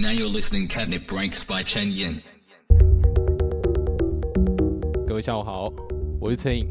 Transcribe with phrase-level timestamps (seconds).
[0.00, 2.20] Now you're listening Catnip Breaks by Chen Yin.
[5.04, 5.72] 各位下午好，
[6.20, 6.68] 我是陈颖，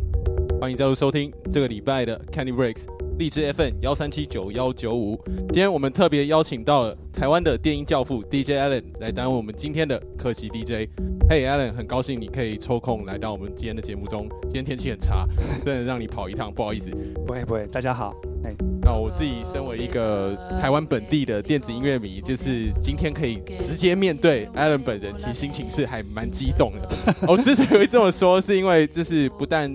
[0.61, 2.85] 欢迎加入收听这个礼拜的 Candy Breaks
[3.19, 5.21] 荔枝 FM 幺三七九幺九五。
[5.49, 10.89] 今天我们特别邀请到了台湾的电音教父 DJ Allen 来担任我们今天的客席 DJ。
[11.27, 14.29] Hey Allen，很高兴你可以抽空来到我们今天的节目中。
[14.43, 15.27] 今天天气很差，
[15.65, 16.91] 真的让你跑一趟，不好意思。
[17.25, 18.15] 不会不会，大家好。
[18.45, 18.55] 哎，
[18.87, 27.15] 那我自己身为一个台湾本地的电子音乐迷，就是今天可以直接面对 Allen 本人，其实心情是还蛮激动的。
[27.27, 29.69] 我之所以会这么说，是因为就是不但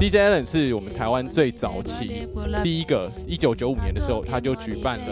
[0.00, 2.26] DJ Allen 是我们台湾最早期
[2.62, 5.04] 第一个，一九九五年的时候他就举办了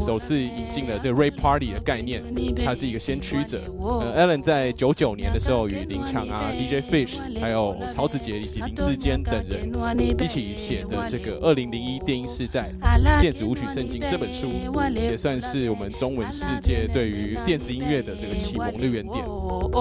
[0.00, 2.22] 首次引进了这个 Ray Party 的概念，
[2.64, 3.60] 他是一个先驱者。
[3.78, 12.70] 呃，Allen 在九九年的时候与林强啊、DJ Fish 还有曹子杰以及林志坚等人一起写的这个二零零一电音时代
[13.20, 14.48] 电子舞曲圣经这本书，
[14.94, 19.24] 也算是我们中文世界对于电子音乐的这个启蒙的原点。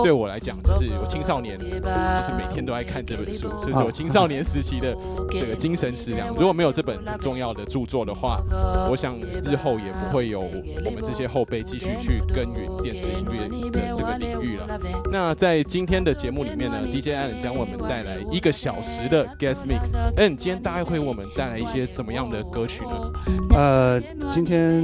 [0.04, 4.96] 对我来讲，就是我青少年就是每天都爱看这本书，这是我青少年时期的
[5.32, 6.28] 这个精神食粮。
[6.36, 8.42] 如果没有这本很重要的著作的话，
[8.90, 10.42] 我想日后也不会有
[10.86, 14.80] 我们这些后辈继续去耕耘电子音乐的这个领域了。
[15.12, 19.96] 那在今天的节目里面呢，DJ Allen 将为我们带来一个小时的 Guest Mix。
[20.16, 23.12] 哎，你今天大概会为我们带来一些什么样的歌曲呢？
[23.56, 24.84] 呃，今天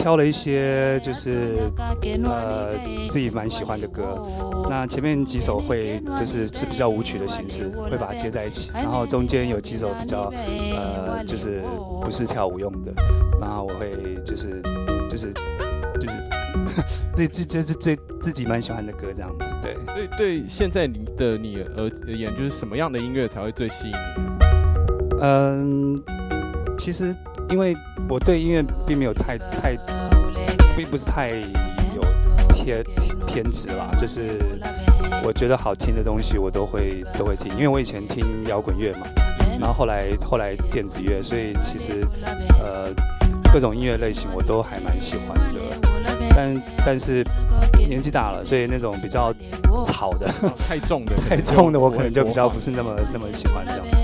[0.00, 1.70] 挑了一些就是
[2.24, 2.74] 呃
[3.10, 4.26] 自己蛮喜欢的歌。
[4.68, 8.70] 那前面几首会就是是比较舞曲的形式，会把它接在一起。
[8.74, 10.32] 然后中间有几首比较
[10.74, 11.62] 呃就是
[12.02, 12.92] 不是跳舞用的，
[13.40, 13.91] 然后我会
[14.24, 14.62] 就是
[15.08, 15.32] 就是
[16.00, 16.16] 就是
[17.14, 19.46] 对自就是最自己蛮喜欢的歌这样子。
[19.62, 23.96] 对，所以对现在你的你而而言，就是什么样的音乐才会最吸引你？
[25.20, 26.02] 嗯，
[26.78, 27.14] 其实
[27.48, 27.76] 因为
[28.08, 29.76] 我对音乐并没有太太，
[30.76, 31.30] 并不是太
[31.94, 32.02] 有
[32.48, 32.84] 偏
[33.26, 34.38] 偏执啦，就是
[35.24, 39.06] 我觉得好听的东西我都会都会听，因为我以前听摇滚乐嘛，
[39.60, 42.04] 然后后来后来电子乐，所以其实
[42.60, 42.90] 呃
[43.52, 45.60] 各种音乐类型我都还蛮喜欢的，
[46.34, 47.22] 但但是
[47.88, 49.32] 年纪大了，所以那种比较
[49.84, 50.26] 吵的、
[50.66, 53.96] 太重的、 太重的，我可能就比较不是那么那么喜欢这样子。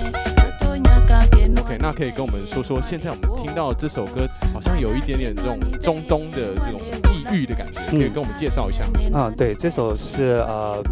[1.61, 6.79] OK，那可以跟我们说说，现在我们听到这首歌好像有一点点这种中东的这种
[7.11, 9.19] 异域的感觉，可以跟我们介绍一下吗？
[9.19, 10.83] 啊，对，这首是呃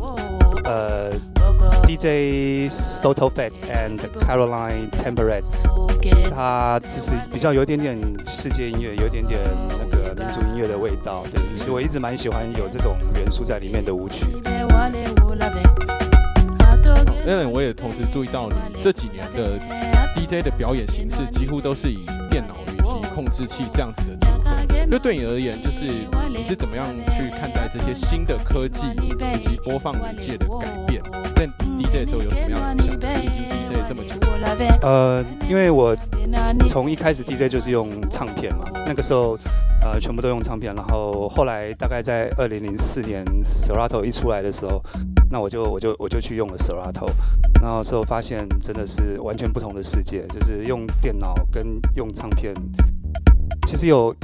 [0.65, 1.11] 呃
[1.87, 5.43] DJ Soto Fat and Caroline Temperate，
[6.33, 11.23] 它其实比较有点点世界音乐，有点点那个民族音乐的味道。
[11.31, 14.25] 对，其实我一直蛮喜欢有这种元素在里面的舞曲。
[17.25, 19.59] Allen，我也同时注意到你这几年的
[20.15, 24.51] DJ 的表演形式几乎都是以电脑以及控制器这样子的组合。
[24.89, 25.85] 就对你而言，就是
[26.29, 31.03] 你是怎么样去看待这些新的科技以及播放媒介的改变？
[31.35, 31.45] 在
[31.77, 32.97] DJ 的时候有什么样的影
[33.66, 33.66] 响？
[34.03, 34.79] 已经 DJ 这么。
[34.81, 35.95] 呃，因为我
[36.67, 39.37] 从一开始 DJ 就是用唱片嘛，那个时候
[39.81, 44.81] 呃全部都用唱片，然后后来大概在二零零四年 Serato 一出来的时候。
[45.29, 47.05] 那我就我就我就去用了 Serato，
[47.61, 52.53] 然后之后发现真的是完全不同的世界，就是用电脑跟用唱片，
[53.67, 54.15] 其实有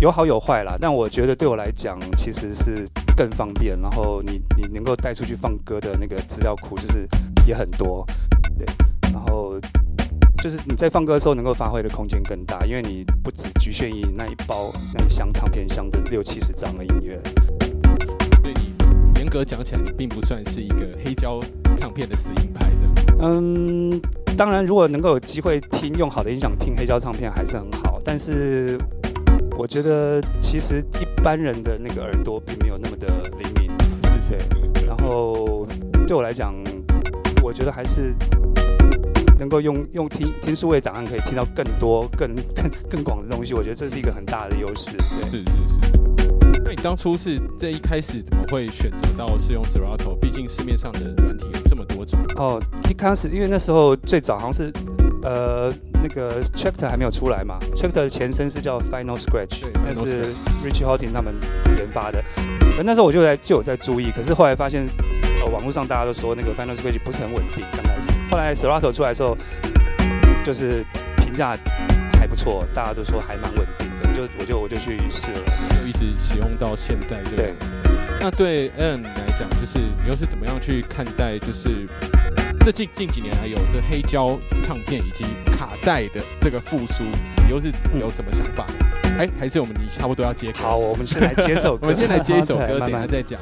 [0.00, 0.74] 有好有坏啦。
[0.80, 3.78] 但我觉得对我来讲，其实是更方便。
[3.78, 7.06] 然后你你能够带出去放歌的那个资料库，就是
[7.46, 8.06] 也很多，
[8.58, 8.66] 对。
[9.12, 9.58] 然后
[10.42, 17.20] 就是你在放歌的时候，能够发挥的空间更大，因为你不只局限于那一包那一箱唱片箱的六七十张的音乐。
[18.42, 18.72] 对你
[19.16, 21.40] 严格讲起来，你并不算是一个黑胶
[21.76, 23.16] 唱片的死硬派这样子。
[23.20, 24.00] 嗯，
[24.36, 28.00] 当然，如果能够有机会听用好的音响听黑胶唱片，还是很好。
[28.04, 28.76] 但是，
[29.56, 33.06] 我觉得其实一般人的那个耳朵并没有那么的
[33.38, 33.70] 灵敏，
[34.10, 34.38] 是谁。
[34.84, 35.64] 然后
[36.08, 36.52] 对我来讲，
[37.52, 38.14] 我觉得还是
[39.38, 43.52] 能够用用听听数位档案，可以听到更多、更更更广的东西。
[43.52, 44.92] 我觉得这是一个很大的优势。
[45.30, 45.80] 对，是是是。
[46.64, 50.18] 那你当初是这一开始怎么会选择到是用 Serato？
[50.18, 52.18] 毕竟市面上的软体有这么多种。
[52.36, 54.72] 哦，一开始因为那时候最早好像是
[55.22, 55.70] 呃
[56.02, 60.24] 那个 Checkter 还没有出来嘛，Checkter 的前身是叫 Final Scratch，那是
[60.64, 61.34] Richie Hawtin 他们
[61.76, 62.24] 研发的。
[62.82, 64.88] 那时候我就在就有在注意，可是后来发现
[65.42, 68.12] 呃网络上大家都说那个 Final Scratch 不是很稳定，刚开始。
[68.30, 69.36] 后来 Serato 出来的时候，
[70.44, 70.84] 就是
[71.16, 71.58] 评价
[72.18, 74.14] 还不错，大家都说还蛮稳定的。
[74.14, 75.40] 就我就我就去试了。
[75.70, 77.72] 就一直使用到现在这个样子。
[78.20, 81.88] 那对 Alan 来讲，就是你又是怎么样去看待，就是
[82.60, 88.66] 这近近几年来有这黑胶唱片以及卡带的这个复苏，你又是有什么想法？
[89.18, 90.58] 哎、还是我们你差不多要接歌？
[90.60, 93.40] 好，我们先来接首 歌，我们先来接一首歌，等一下再讲。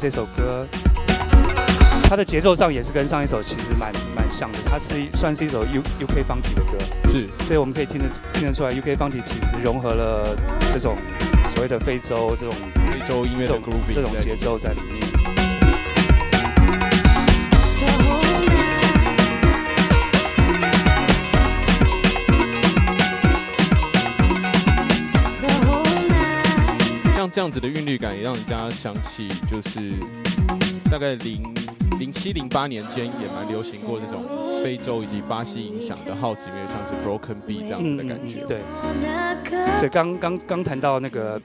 [0.00, 0.66] 这首歌，
[2.08, 6.78] 它的节奏上也是跟上一首其实蛮蛮像的，它是一算是一首 U UK Funky 的歌，
[7.10, 7.28] 是。
[7.46, 10.34] 所以我们可以听得听得出来，UK Funky 其实融合了
[10.72, 10.96] 这种
[11.52, 12.54] 所谓的非洲这种
[12.90, 14.99] 非洲音乐的这种 grooving 在这种节奏在里面。
[27.30, 29.88] 像这样子的韵律感，也让人家想起就是
[30.90, 31.40] 大概零
[32.00, 34.24] 零七零八年间也蛮流行过这种
[34.64, 38.44] 非洲以及巴西影响的 house 音乐，像是 broken beat 这样子的感觉。
[38.46, 41.40] 对 Wanna cut 对，刚刚刚谈到那个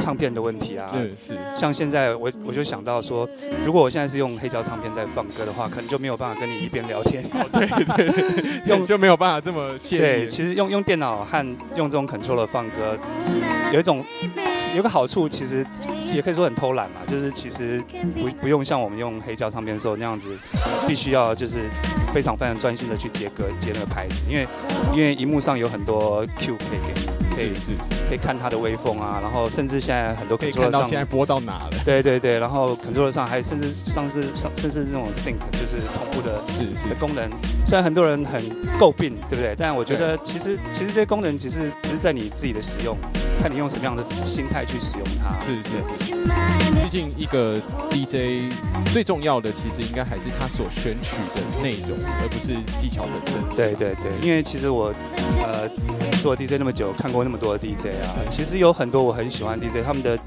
[0.00, 3.26] 唱片的问题啊，对，是像现在我我就想到说，
[3.64, 7.24] 如果我现在是用黑胶唱片在放歌的话，可能就没有办法跟你一边聊天。
[7.50, 12.98] 对对，用 就没有办法这么惬对，其实用用电脑和用这种 controller 放歌，
[13.72, 14.04] 有一种
[14.76, 15.66] 有个好处，其实
[16.14, 17.82] 也可以说很偷懒嘛，就是其实
[18.14, 20.28] 不不用像我们用黑胶唱片的时候那样子，
[20.86, 21.56] 必须要就是
[22.12, 24.46] 非常非常专心的去接歌接那个拍子，因为
[24.94, 27.52] 因为荧幕上有很多 Q 可以给你，可以
[28.08, 31.70] 可以看它的微风啊，然后甚至现在很多可以看到现在播到哪了。
[31.84, 36.32] 对对对，然后 controller 上还甚至上是上甚至那种 sync 就是同步的
[36.88, 37.28] 的功能，
[37.66, 38.42] 虽然很多人很
[38.78, 39.54] 诟病，对不对？
[39.56, 42.96] 但我觉得其实其实这些功能只是只是在你自己的使用，
[43.40, 45.40] 看你用什么样的心态去使用它。
[45.40, 45.62] 是是
[46.82, 47.56] 毕竟一个
[47.90, 48.52] DJ
[48.92, 53.56] 最重要的，其实应该还是他所选取的内容，而不是技巧本身。
[53.56, 54.92] 对对对，因为其实我
[55.42, 55.66] 呃
[56.20, 60.18] 做 DJ 那么久，看过那么多的 DJ 啊，其实有很多我很喜欢 DJ，他们的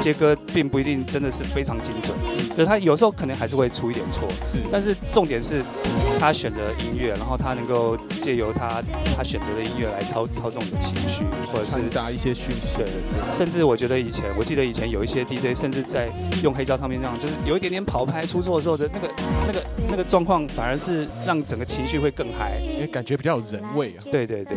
[0.00, 2.16] 接歌并不一定真的是非常精准，
[2.50, 5.62] 就是他有时候可能还是会出一点错，是，但是重点是
[6.18, 8.82] 他选择音乐，然后他能够借由他
[9.16, 12.76] 他选择的音乐来操操纵你的情绪，或者是传达一些讯息。
[12.76, 16.08] 对对对，甚至我觉得以前，我记得以前有一些 DJ 甚至在
[16.42, 19.14] 用黑胶唱片这样，就是有一点点跑拍出错的时候的那个
[19.46, 22.58] 那个那个状况，反而是让整个情绪会更嗨。
[22.74, 24.02] 因为感觉比较有人味啊。
[24.10, 24.56] 对对对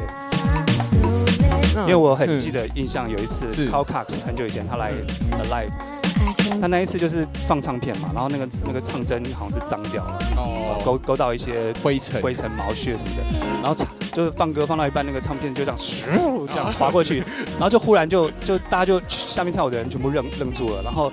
[1.82, 2.40] 因为我很嗯。
[2.40, 3.70] 记得印象有一次是。
[3.70, 4.94] Carl Cox 很久以前他来
[5.32, 5.72] Alive，
[6.62, 17.24] 他那一次就是放唱片嘛，然后那个那个唱针好像是脏掉了，哦，勾勾到一些灰尘，灰尘、毛屑什么的，然后唱就是放歌放到一半，那个唱片就这样咻这样滑过去，
[17.54, 21.12] 然后就忽然就就大家就下面跳舞的人全部愣愣住了，然后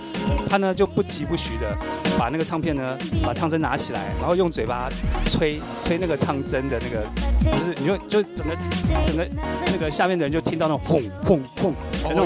[0.48, 1.76] 他呢就不疾不徐的
[2.18, 4.88] 把那个唱片呢把唱针拿起来，然后用嘴巴
[5.26, 8.56] 吹吹那个唱针的那个，就是你就就整个
[9.06, 9.26] 整个
[9.66, 11.74] 那个下面的人就听到那种轰轰轰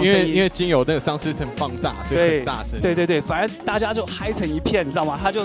[0.04, 2.80] 因为因为经由那个 sound system 放大，所以对很大声。
[2.80, 5.16] 对对对，反正大家就嗨成一片，你知道吗？
[5.22, 5.42] 他就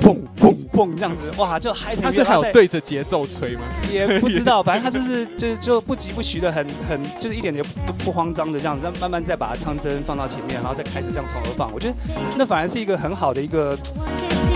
[0.00, 2.04] 砰砰砰这样子，哇，就嗨成一片。
[2.04, 3.62] 他是还有对着节奏吹吗？
[3.90, 11.72] 也不知道， 反正他就是就是就不疾不徐的，很很就是一点点不不慌张的这样，子慢慢再把唱针放到前面，然后再开始这样从头放。
[11.74, 11.94] 我觉得
[12.36, 13.76] 那反而是一个很好的一个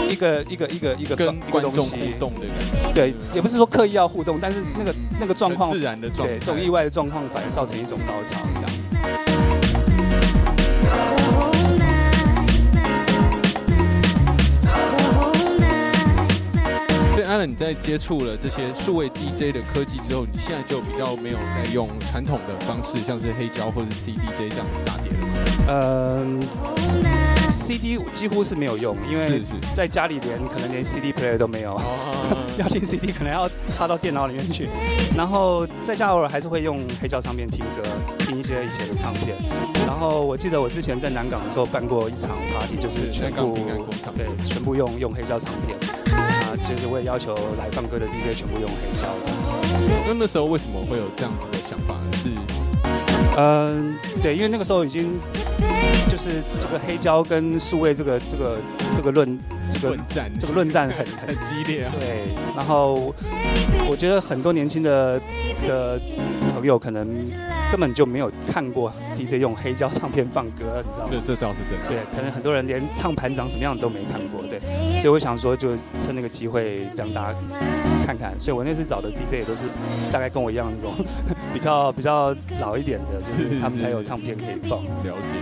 [0.08, 1.96] 一个一个一个一个跟观众互。
[2.20, 2.48] 动的感
[2.84, 6.34] 觉，对，也不是说刻意要互动，但是那个那个状况，自然的状态。
[6.34, 8.70] 对这种意外的状况，反而造成一种高潮这样
[17.36, 25.34] Alan，你在接触了这些数位 DJ 的科技之后，你现在就比较没有在用传统的方式，像是黑胶或者 CDJ 这样打碟了吗？
[25.68, 26.42] 嗯
[27.50, 29.42] ，CD 几乎是没有用，因为。
[29.74, 31.74] 在家里连可能连 CD player 都没有。
[31.74, 34.68] 哦， 要听 CD 可能要插到电脑里面去，
[35.14, 37.82] 然后在家偶尔还是会用黑胶唱片听歌，
[38.20, 39.36] 听一些以前的唱片。
[39.86, 43.58] 然后我记得我之前在南港的时候办过一场 party，就是全部
[44.14, 46.05] 对全部用用黑胶唱片，啊，
[46.68, 49.08] 就是我也要求来放歌的 DJ 全部用黑胶。
[50.06, 52.12] 那那时候为什么会有这样子的想法呢？
[52.14, 52.30] 是
[53.38, 55.18] 嗯，对，因为那个时候已经
[56.10, 58.58] 就是这个黑胶跟数位这个这个
[58.96, 59.38] 这个论
[59.72, 61.92] 这个论战，这个论战很很 很激烈啊。
[61.98, 63.14] 对，然后
[63.88, 65.20] 我觉得很多年轻的
[65.68, 66.00] 的
[66.54, 67.06] 朋友可能
[67.70, 71.10] 根本就没有看过 DJ 用黑胶唱片放歌，你知道吗？
[71.10, 71.84] 这这倒是真的。
[71.88, 74.58] 对，可能很多人连唱盘长什么样都没看过，对，
[74.98, 75.70] 所以我想说，就
[76.04, 77.38] 趁那个机会让大家
[78.04, 78.32] 看看。
[78.40, 79.62] 所以我那次找的 DJ 也都是
[80.12, 80.92] 大概跟我一样那种
[81.52, 84.84] 比较比较老一点的，就是是他们才有唱片可以放。
[84.84, 85.36] 了解。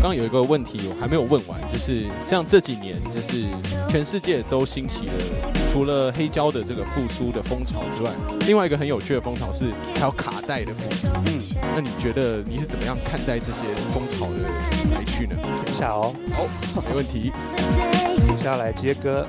[0.00, 3.46] 刚刚有一个问题我还没有问完，就是像这几年，就是
[3.86, 5.12] 全世界都兴起了，
[5.70, 8.10] 除了黑胶的这个复苏的风潮之外，
[8.46, 11.08] 另外一个很有趣的风潮是还有卡带的复苏。
[11.26, 11.38] 嗯，
[11.74, 14.38] 那你觉得你是怎么样看待这些风潮的
[14.94, 15.36] 来去呢？
[15.42, 16.14] 等一下哦，
[16.74, 17.30] 好，没问题。
[18.38, 19.26] 一下来接歌。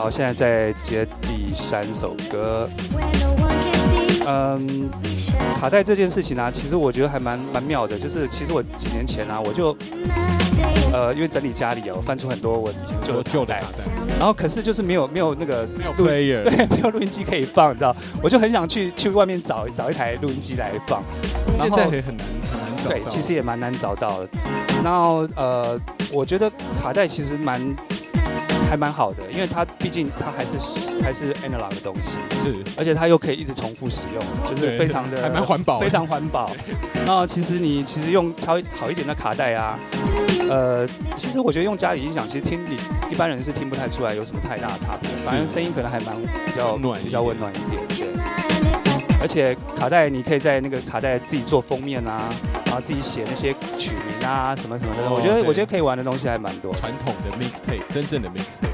[0.00, 2.66] 好，现在在接第三首歌。
[4.26, 4.88] 嗯，
[5.60, 7.98] 卡带这件事情呢、其实我觉得还蛮蛮妙的。
[7.98, 9.76] 就是其实我几年前啊，我就
[10.94, 13.62] 呃，因为整理家里啊，我翻出很多我以前的旧的卡带，
[14.18, 21.02] 然后可是就是没有没有那个没有 player， 对，没有录音机可以放，你知道，我就很想去去外面找找一台录音机来放。
[21.58, 22.96] 然现后在也很难很难找到。
[22.96, 24.28] 对，其实也蛮难找到的。
[24.82, 25.78] 然后呃，
[26.10, 26.50] 我觉得
[26.82, 27.60] 卡带其实蛮
[28.70, 30.52] 还蛮好的，因为它毕竟它还是
[31.02, 32.10] 还是 analog 的东西，
[32.40, 32.54] 是。
[32.78, 36.52] 而且它又可以一直重复使用，就是非常的 还蛮环保，非常环保。
[37.04, 39.76] 那其实你其实用挑好一点的卡带啊，
[40.48, 40.86] 呃，
[41.16, 42.78] 其实我觉得用家里音响，其实听你
[43.10, 48.06] 一般人是听不太出来有什么太大的差别，反正声音可能还蛮比较暖比较温暖一点，对。
[49.20, 52.32] 而且卡带你可以在那个卡带自己做封面啊，
[52.70, 56.72] 然后自己写那些曲名啊什么什么的，哦我觉得我觉得可以玩的东西还蛮多。
[56.74, 58.68] 传统的 mixtape，真正的 mixtape。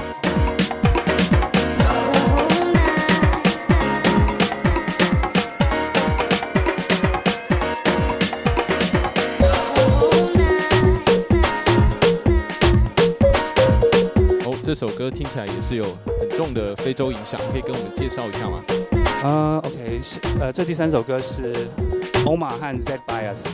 [14.44, 15.84] 哦，这首歌听起来也是有
[16.20, 18.62] 很重的非洲影响，可以跟我们介绍一下吗？
[19.24, 21.66] 啊、o k 是呃，这第三首歌是
[22.26, 23.44] 欧玛和 Z Bias。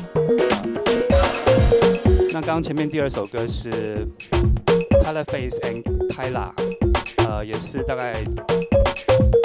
[2.32, 3.70] 那刚刚前面第二首歌是
[5.04, 6.50] Color Face and Tyla，
[7.28, 8.14] 呃，也是大概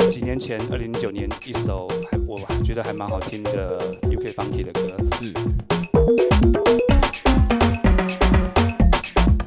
[0.09, 4.95] 几年前，二零零九年一首还我觉得还蛮好听的 UK Funky 的歌。
[5.19, 5.33] 是。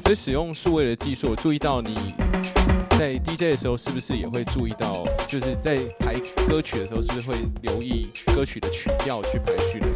[0.03, 1.95] 所以使用数位的技术，我注意到你
[3.01, 6.13] 在 DJ 的时候，是不是也会注意到，就是在排
[6.47, 9.87] 歌曲的时候，是不是会留意歌曲的曲调去排序呢？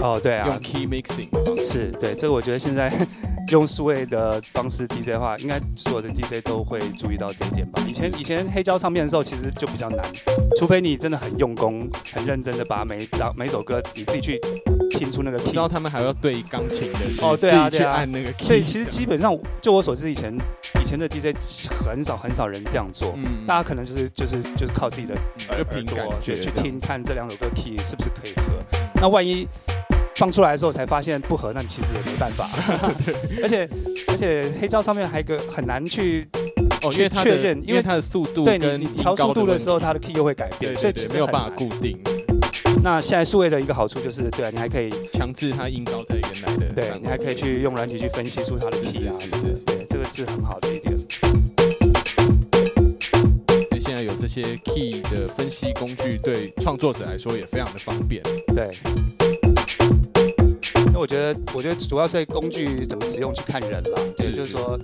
[0.00, 1.64] 哦，对啊用，key mixing 的方式。
[1.64, 2.88] 是对，这个我觉得现在
[3.50, 7.82] 用数位的方式 DJ 的话，应该所有的 DJ 都会注意到这一点吧。
[7.88, 10.00] 以前以前黑胶唱片的时候，其实就比较难，
[10.56, 14.40] 除非你真的很用功、很认真的把每张每首歌你自己去
[15.02, 15.58] 听出那个我 key 知。
[15.58, 20.32] 道他们还要对钢琴的哦对啊去按那个 key，所以其实基本上，就我所知，以前
[20.80, 21.36] 以前的 DJ
[21.84, 23.46] 很少很少人这样做，嗯。
[23.46, 25.14] 大家可能就是就是就是靠自己的
[25.50, 28.42] 嗯就凭感觉去去听看这两首歌 key 是不是可以合。
[28.94, 29.48] 那万一
[30.16, 32.48] 放出来的时候才发现不合，那你其实也没办法。
[33.42, 33.68] 而且
[34.08, 36.28] 而且黑胶上面还有一个很难去
[36.82, 41.98] 哦，因为它的确认因为它的速度对跟你你调速度的时候，它的 key 又会改变，所以其实没有办法固定，
[42.84, 50.92] 那现在数位的一个好处就是，对啊，你还可以强制它音高在原来的对你还可以去用软体去分析出它的 key 啊是是是，对，这个是很好的一点。
[53.80, 58.20] 现在有这些 key 的分析工具，对创作者来说也非常的方便。
[58.48, 58.70] 对。
[60.92, 64.02] 那我觉得，我觉得主要是工具怎么使用去看人啦。
[64.16, 64.78] 对，是就是说，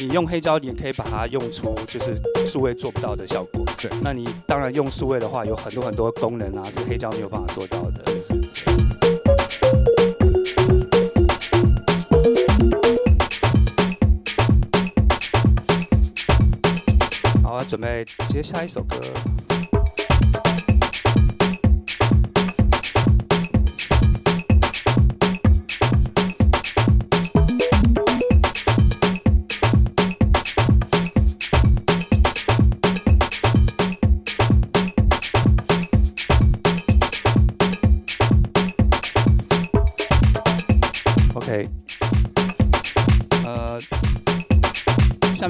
[0.00, 2.18] 你用黑胶，你可以把它用出就是
[2.50, 3.62] 数位做不到的效果。
[3.76, 8.02] 对那你当然用数位的话，有很多很多功能啊，是黑胶没有办法做到的。
[17.42, 18.96] 好，啊准备接下一首歌。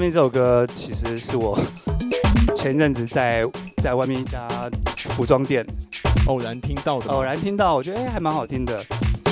[0.09, 1.59] 这首歌其实是我
[2.55, 3.45] 前阵子在
[3.81, 4.47] 在外面一家
[5.15, 5.65] 服装店
[6.27, 8.83] 偶然听到的，偶然听到，我觉得哎、还蛮好听的。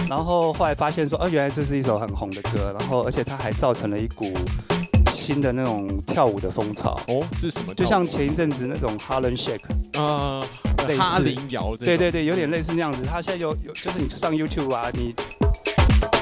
[0.10, 4.34] 然后后来发现说，哦，原来这是一首很红的歌，然后而且它还造成了一股
[5.12, 7.74] 新的那种跳舞的风潮，哦是什么？
[7.76, 9.60] 就像前一阵子那种 Harlem Shake，
[9.94, 10.44] 呃
[10.88, 13.04] 类似哈林摇对对对，有点类似那样子。
[13.08, 15.14] 它现在有有，就是你上 YouTube 啊，你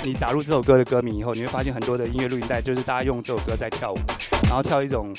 [0.04, 3.98] 你打入这首歌的歌名以后，你会发现很多的音乐录音带，就是大家用这首歌在跳舞，
[4.44, 5.14] 然后跳一种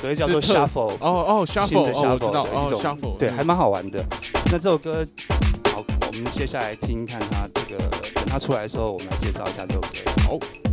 [0.00, 4.04] 所谓叫做 shuffle，哦哦新，shuffle，的哦，我知 shuffle 道，哦的一种，shuffle，对，嗯还蛮好玩的。
[4.46, 5.04] 那这首歌，
[5.72, 9.88] 好，我们接下来听看它这个，等它出来的时候，我们来介绍一下这首歌。
[10.22, 10.67] 好。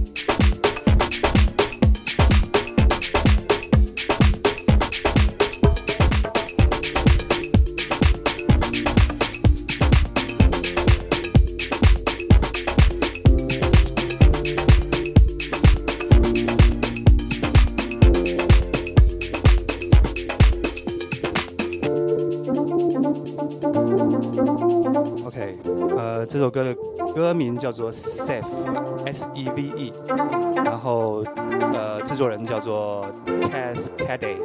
[27.25, 29.91] 歌名叫做 Seve，S E V E，
[30.63, 31.24] 然后
[31.74, 34.38] 呃，制作人叫做 Tess Caday。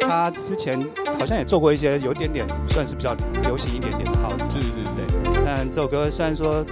[0.00, 0.84] 他之前
[1.16, 5.04] 好像也做过一些有点点算是比较流行一点点的 house，是是对。
[5.44, 6.64] 但这首歌虽然说，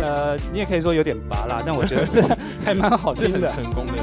[0.00, 2.22] 呃，你也可以说有点拔辣，但我觉得是
[2.64, 3.48] 还蛮好听的。
[3.48, 3.94] 成功的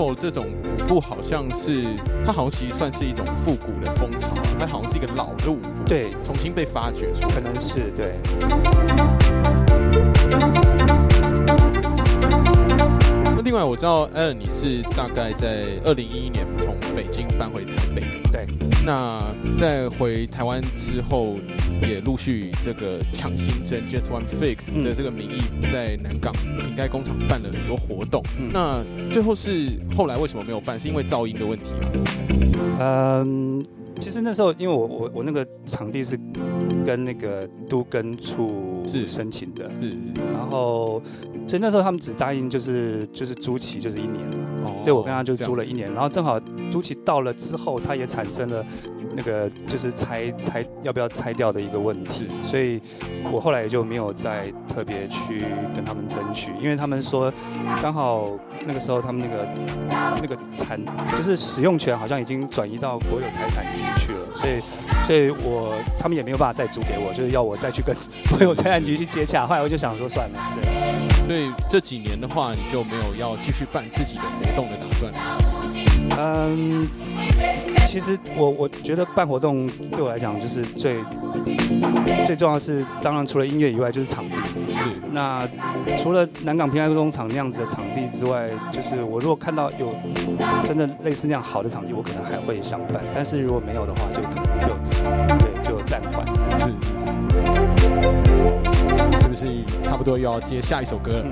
[0.00, 1.84] shuffle 这种舞步好像是，
[2.24, 7.34] 它好像其实算是一种复古的风潮，它好像是一个老的舞步，，对，重新被发掘出来。
[7.34, 8.14] 可能是对。
[13.24, 18.02] 那另外我知道 Allen 你是大概在二零一一年从北京搬回台北，
[18.32, 18.46] 对。
[18.84, 19.22] 那
[19.58, 21.34] 在回台湾之后，
[21.88, 28.22] 也陆续这个抢新增 Just One Fix 嗯的这个名义，在南港瓶盖工厂办了很多活动。
[28.38, 30.78] 嗯那最后是后来为什么没有办？
[30.78, 32.78] 是因为噪音的问题吗？
[32.80, 33.64] 嗯，
[33.98, 36.18] 其实那时候因为我我我那个场地是
[36.84, 39.06] 跟那个都根处是。
[39.10, 39.96] 申请的，是，
[40.32, 41.02] 然后
[41.48, 44.36] 所以那时候他们只答应就是就是租期就是一年嘛。
[44.62, 46.38] 哦对，我跟他就租了一年，然后正好
[46.70, 48.64] 租期到了之后，他也产生了
[49.16, 52.80] 那个就是拆拆要不要拆掉的一个问题，所以
[53.32, 57.32] 我后来也就没有再特别去跟他们争取，因为他们说
[57.82, 58.30] 刚好
[58.66, 59.48] 那个时候他们那个
[60.22, 60.80] 那个产
[61.16, 64.60] 就是使用权好像已经转移到国有财产局去了，所以
[65.04, 67.96] 所以我他们也没有办法再租给我，就是要我再去跟
[68.28, 71.26] 国有财产局去接洽，后来我就想说算了，对。
[71.26, 75.10] 所以这几年的话，你就没有要继续办自己的活动的打算。
[76.18, 76.86] 嗯，
[77.86, 80.96] 其实我我觉得办活动对我来讲就是最
[82.26, 84.34] 最重要的是，当然除了音乐以外就是场地。
[84.76, 85.48] 是，那
[85.96, 89.94] 除了南港平安工厂那样子的场地之外，就是我如果看到有
[90.62, 93.02] 真的类似那样好的场地，我可能还会想办。
[93.14, 95.49] 但是如果没有的话，就可能就
[99.30, 99.46] 不是
[99.84, 101.24] 差不多又要接下一首歌？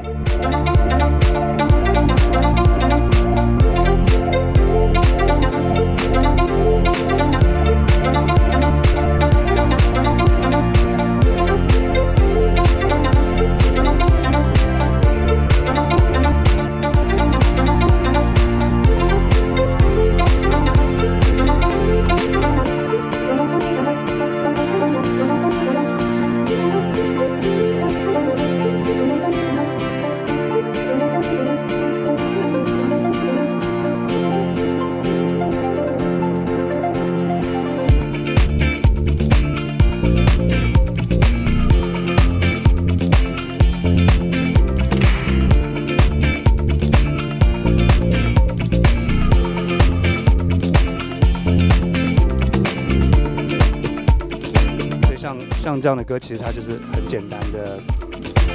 [55.81, 57.81] 这样的歌，其实它就是很简单的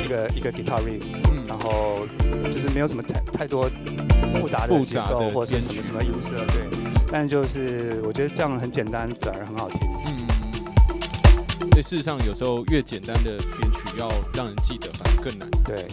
[0.03, 2.05] 一个一个 guitar riff，嗯然后
[2.51, 3.69] 就是没有什么太太多
[4.35, 6.67] 复杂的结构或是什么什么音色，对。
[7.11, 9.79] 但就是我觉得这样很简单，反而很好听。
[10.07, 15.47] 嗯，所以事实上有时候越简单的编曲，要让人记得反而更难。
[15.63, 15.85] 对。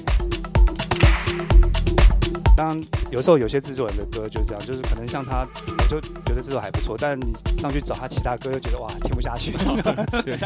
[2.57, 5.47] 当然，有时候有些制作人的歌就是这样，就是可能像他，
[5.79, 9.53] 我就觉得这首还不错，但你上去找他其他歌，又觉得哇听不下去，
[10.25, 10.37] 对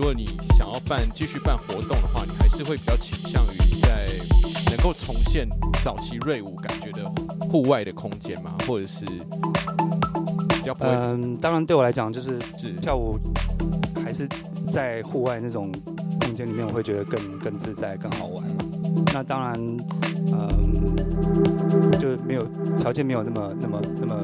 [0.00, 0.24] 如果你
[0.56, 4.08] 想要办继续办活动的话，你还是会比较倾向于在
[4.74, 5.46] 能够重现
[5.84, 7.04] 早期瑞舞感觉的
[7.50, 13.18] 户外的空间嘛，或者是比较不会嗯，当然对我来讲，就是是跳舞
[14.02, 14.26] 还是
[14.72, 15.70] 在户外那种
[16.22, 18.39] 空间里面，我会觉得更更自在、更好玩。
[19.20, 19.52] 那当然，
[20.32, 20.96] 嗯，
[22.00, 22.42] 就是没有
[22.78, 24.16] 条件没有那么那么那么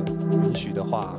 [0.47, 1.15] 允许的话，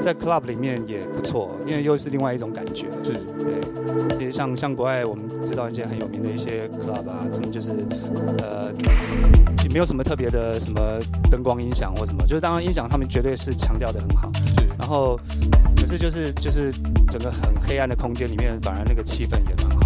[0.00, 2.86] 在 club 里面也不错，因为又是另外一种感觉。
[3.04, 7.68] 是对，其实像像国外我们知道一些很有名的一些 club 啊，真的就是
[8.38, 8.72] 呃。
[9.62, 10.80] 也没有什么特别的什么
[11.30, 15.20] 灯光音响或什么，就是当然音响他们绝对是强调的很好，是然后
[15.76, 16.72] 可是就是就是
[17.08, 19.79] 整个很黑暗的空间里面，反而那个气氛也蛮好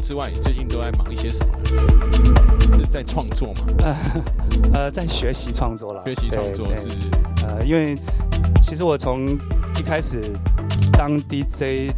[0.00, 1.52] 之外，你最近都在忙一些什么？
[2.78, 3.60] 是在创作吗？
[4.74, 6.88] 呃，在学习创作了，学习创作是
[7.46, 7.94] 呃，因为
[8.62, 10.20] 其实我从一开始
[10.92, 11.92] 当 DJ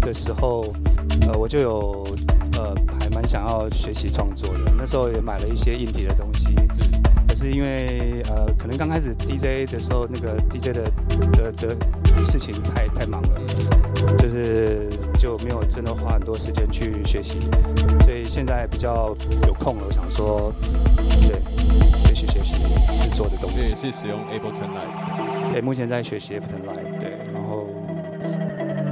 [0.00, 0.62] 的时候，
[1.28, 2.04] 呃，我就有
[2.56, 4.72] 呃还蛮想要学习创作的。
[4.76, 6.54] 那时候也买了一些硬体的东西，
[7.28, 10.82] 可是因为呃，可能刚开始 DJ 的时候，那个 DJ 的
[11.32, 11.76] 的的
[12.30, 13.40] 事情太太忙了，
[14.18, 14.88] 就是
[15.22, 17.38] 就没有真的花很多时间去学习，
[18.04, 19.14] 所以现在比较
[19.46, 20.52] 有空了，我想说，
[21.28, 21.38] 对，
[22.04, 22.54] 学习学习
[23.00, 23.68] 制作的东这也。
[23.76, 27.68] 是使用 Ableton Live 对，目前在学习 Ableton Live，对，然后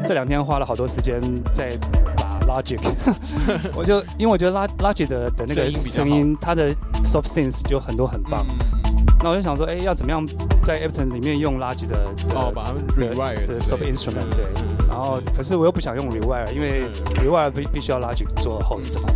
[0.06, 1.20] 这两天花了好多时间
[1.52, 1.68] 在
[2.16, 2.78] 打 Logic，
[3.74, 6.72] 我就因为我觉得 Log- Logic 的的那个声音它的
[7.04, 8.46] soft synth 就很多很棒。
[8.48, 8.79] 嗯
[9.22, 10.26] 那我就想说，哎，要怎么样
[10.64, 11.96] 在 Ableton 里面用 Logic 的
[12.28, 14.44] 的哦，把它们的 rewire 的之 soft instrument 对，
[14.88, 16.92] 然后可是我又不想用 Rewire，因为嗯
[17.24, 19.08] Rewire 必必须要 Logic 做 host 嘛。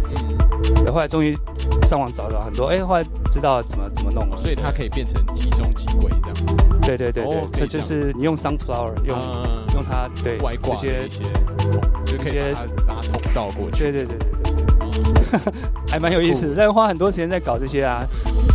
[0.83, 1.37] 对后来终于
[1.89, 4.37] 上网找到很多，哎，后来知道怎么怎么弄了。
[4.37, 6.45] 所以它可以变成几中机轨这样子，
[6.83, 7.37] 对对对对。
[7.41, 9.65] 哦，这就是你用 Sunflower 用嗯。
[9.75, 11.25] 用它对这些的一些，
[12.07, 12.53] 这些
[12.87, 13.91] 拉通道过去。
[13.91, 14.19] 对对对，
[15.91, 18.05] 还蛮有意思的，但是花很多时间在搞这些啊，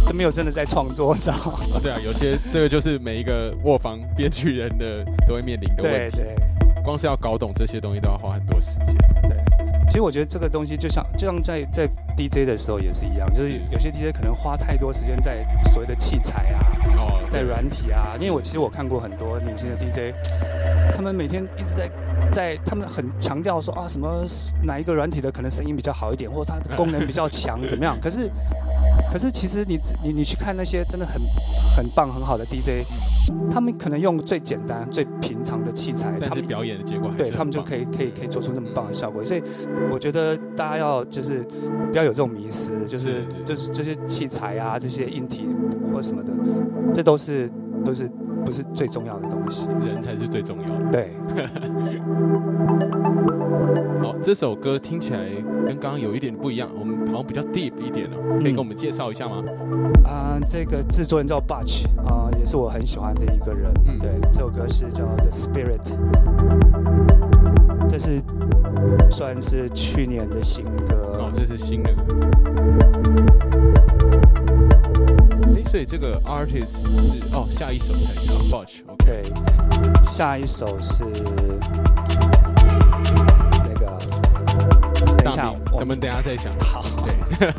[0.07, 1.53] 都没有真的在创作，你知道吗？
[1.73, 6.35] 哦对啊，有些这个就是每一个卧房编剧人的都会面临的问题，对对
[6.83, 8.95] 光是要搞懂这些东西都要花很多时间。
[9.23, 9.37] 对。
[9.89, 16.61] 其实我觉得这个东西就像就像在在 DJ 的时候也是一样，就是有些 DJ 可能花太多时间在所谓的器材啊，
[16.95, 20.13] 哦，在对软体啊，因为我其实我看过很多年轻的 DJ，
[20.95, 21.89] 他们每天一直在
[22.31, 24.25] 在，他们很强调说啊什么
[24.63, 27.97] 哪一个软体的可能声音比较好一点，或者它的功能比较强怎么样？
[28.01, 28.29] 可是
[29.11, 31.21] 可是其实你你你去看那些真的很
[31.75, 32.85] 很棒很好的 DJ，
[33.51, 39.41] 他们可能用最简单最平常的器材，他们但是表演的结果还是对他们就可以以可以可以做出那么棒的效果，所以
[39.91, 41.45] 我觉得大家要就是
[41.91, 45.47] 不要有这种迷失，就是就是这些器材啊，这些硬体
[45.93, 46.31] 或什么的，
[46.93, 47.49] 这都是
[47.83, 48.09] 都是
[48.45, 49.67] 不是最重要的东西。
[49.86, 50.91] 人才是最重要的。
[50.91, 51.12] 对，
[54.02, 55.19] 好，这首歌听起来
[55.65, 59.43] 跟刚刚有一点不一样，我们好像比较 deep 一点哦，可以跟我们介绍一下吗？
[60.06, 63.71] 啊、这个制作人叫 Butch 啊、也是我很喜欢的一个人。
[63.86, 65.82] 嗯对，这首歌是叫 The Spirit，
[67.89, 68.21] 这是
[69.10, 71.17] 算是去年的新歌。
[71.19, 72.15] 哦，这是新的歌。
[75.69, 76.88] 哎，所以这个 artist 是
[77.36, 78.82] 哦，下一首才叫 Butch。
[78.88, 81.03] OK，对，下一首是
[83.63, 83.97] 那个，
[85.23, 86.51] 等一下，我咱们等一下再想。
[86.60, 86.84] 好。
[87.05, 87.13] 对，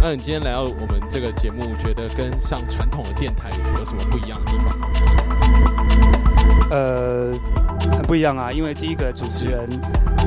[0.00, 4.86] 那你今天来到我们这个节目，觉得跟上传统的电台有什么不一样的地方吗？
[6.70, 7.32] 呃，
[7.96, 9.66] 很不一样啊，因为第一个主持人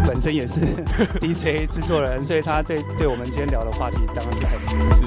[0.08, 0.60] 本身也是
[1.22, 4.60] DJ 制作人，所以他对对我们今天聊的话题当然是很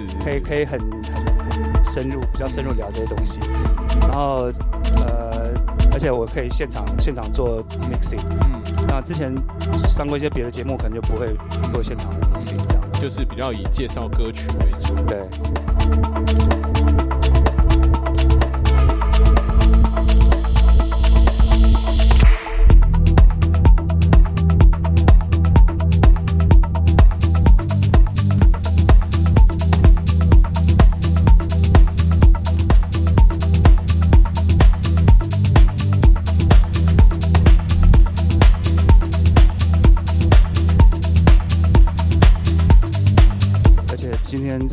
[0.09, 3.41] 是，可以可以很很很深入，比较深入聊这些东西。
[4.03, 4.49] 然后
[5.09, 5.53] 呃，
[5.93, 8.23] 而且我可以现场现场做 mixing。
[8.53, 9.35] 嗯，那之前
[9.89, 11.27] 上过一些别的节目，可能就不会
[11.73, 12.85] 做现场的 mixing 这样。
[12.93, 14.95] 就是比较以介绍歌曲为主。
[15.07, 15.29] 对，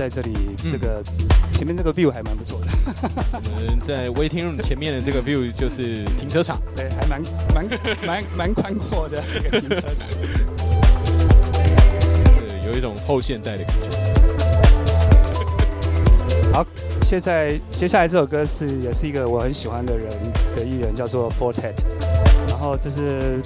[0.02, 0.34] 在这里
[0.64, 1.04] 嗯这个、
[1.54, 2.72] 前面这个 view 还蛮不错的，
[3.44, 6.60] 我们在 waiting room 前面的这个 view 就是停车场。
[6.76, 7.22] 对，还蛮
[7.54, 7.68] 蛮
[8.04, 10.08] 蛮蛮宽阔的一个停车场。
[12.40, 13.90] 对，有一种后现代的感觉。
[16.52, 16.66] 好
[17.04, 20.10] 现在接下来这首歌是也是一个我很喜欢的人
[20.56, 21.76] 的艺人，叫做 Fortet。
[22.48, 23.40] 然后这是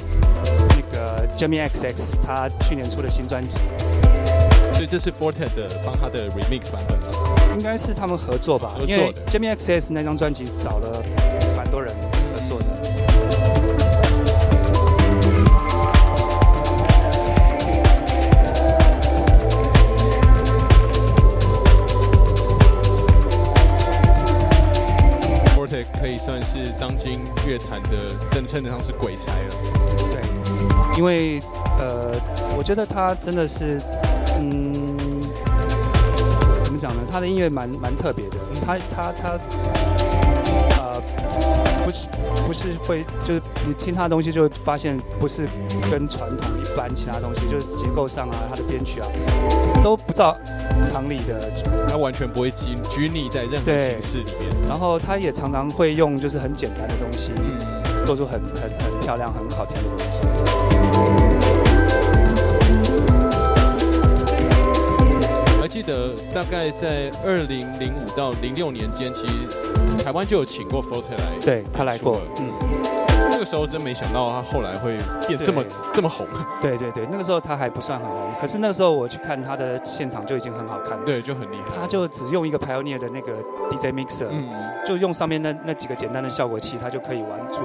[0.70, 3.95] 那个 Jamie XX 他去年出的新专辑，所
[4.86, 7.08] 以这是 Forte 的帮他的 remix 版本吗。
[7.58, 11.02] 应该是他们合作吧合作，的因为 Jamie XS 那张专辑找了
[11.58, 11.92] 蛮多人
[12.36, 12.66] 合作的。
[25.56, 29.50] Forte 可以算是当今乐坛的真称得上是鬼才了。
[30.12, 30.22] 对，
[30.98, 31.40] 因为
[31.80, 32.12] 呃，
[32.58, 33.82] 我觉得他真的是，
[34.40, 35.22] 嗯，
[36.64, 37.02] 怎么讲呢？
[37.12, 39.30] 他的音乐蛮蛮特别的，他他他，
[40.78, 41.02] 呃，
[41.86, 42.08] 不是
[42.48, 45.48] 不是会就是你听他的东西就发现不是
[45.90, 49.08] 跟传统一般其他东西，就是结构上啊，他的编曲啊，
[49.84, 50.38] 都不照
[50.88, 51.52] 常理的
[51.88, 54.50] 他完全不会拘拘泥在任何形式里面。
[54.68, 60.75] 然后他也常常会用就是很简单的东西，嗯，做出很很很漂亮、很好听的东西。
[65.76, 71.38] 记得大概在二零零五到零六年间，其实台湾就有请过 Forte 来。
[71.42, 72.50] 对他来过，嗯，
[73.30, 76.26] 那个时候真没想到他后来会变这么对这么红。
[76.62, 81.04] 对对对，那个时候他还不算很红， 可是那个时候我去看他的现场就已经很好看了。
[81.06, 81.76] 对，就很厉害。
[81.82, 83.34] 他就只用一个 Pioneer 的那个
[83.70, 84.48] DJ mixer，、嗯
[84.88, 87.60] 就用上面那那几个简单的效果器，他就可以玩出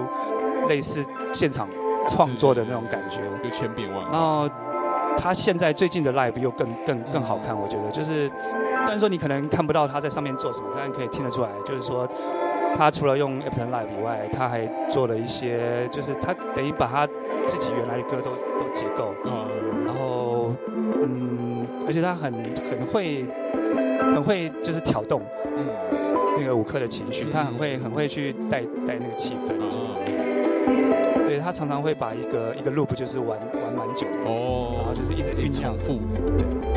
[0.69, 1.69] 类似现场
[2.09, 3.19] 创作的那种感觉。
[3.45, 4.21] 就千变万然。
[4.21, 4.51] 后
[5.17, 7.91] 他现在最近的 live 又更更更好看，我觉得。
[7.91, 8.31] 就是，
[8.87, 12.09] 但是说你可能看不到他在上面做什么，但可以听得出来，就是说
[12.77, 17.07] 他除了用 Ableton Live 以外，他还做了一些，就是他等于把他
[17.47, 20.55] 自己原来的歌都都结构，嗯，然后
[21.03, 22.33] 嗯，而且他很
[22.71, 23.27] 很会
[24.15, 25.23] 很会就是挑动
[25.57, 25.67] 嗯。
[26.39, 29.67] 那个舞客的情绪，嗯他很会很会去带带那个气氛，啊
[31.31, 35.87] 对他常常会把一个一个 loop 就是玩玩蛮久的，然后哦，就是一直一酝酿重。
[35.87, 36.01] 复。
[36.37, 36.70] 对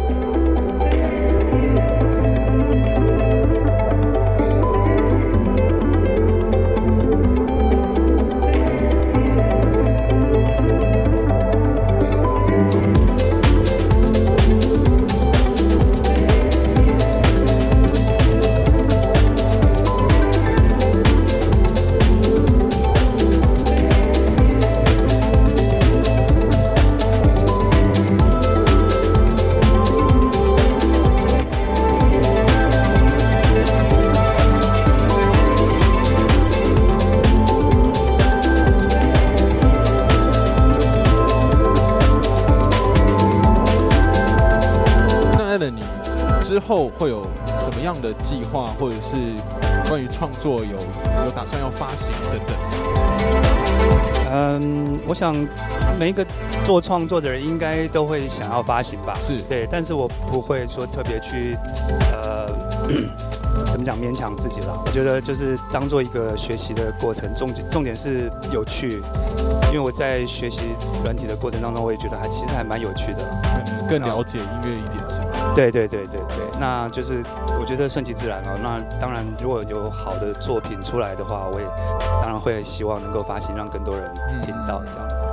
[47.04, 47.28] 会有
[47.60, 49.18] 什么样的计划，或者是
[49.90, 50.78] 关于创作有
[51.26, 52.56] 有打算要发行等等？
[54.32, 55.36] 嗯，我想
[56.00, 56.26] 每一个
[56.66, 61.58] 做创作的人应该都会想要发行吧，是对，但是我不会说特别去
[62.14, 62.48] 呃。
[63.68, 63.96] 怎么讲？
[63.96, 64.82] 勉强自己了。
[64.84, 69.00] 我觉得就是当做一个学习的过程，重点重点是有趣。
[69.68, 73.20] 因为我在学习软体的过程当中，我也觉得还其实还蛮有趣的。
[73.88, 75.54] 更了解音乐一点，是吗？
[75.54, 77.22] 对对对对对，那就是
[77.60, 78.58] 我觉得顺其自然了。
[78.62, 81.68] 那当然，如果有好的作品出来的话，我也
[82.22, 84.10] 当然会希望能够发行，让更多人
[84.42, 85.28] 听到这样子。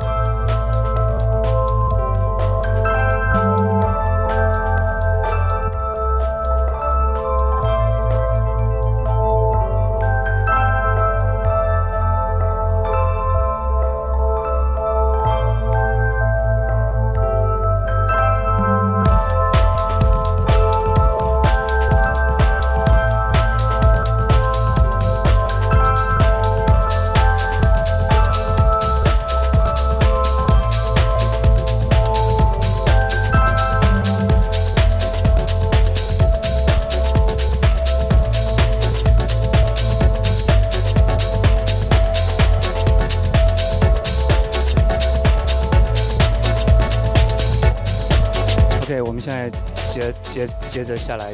[50.97, 51.33] 下来，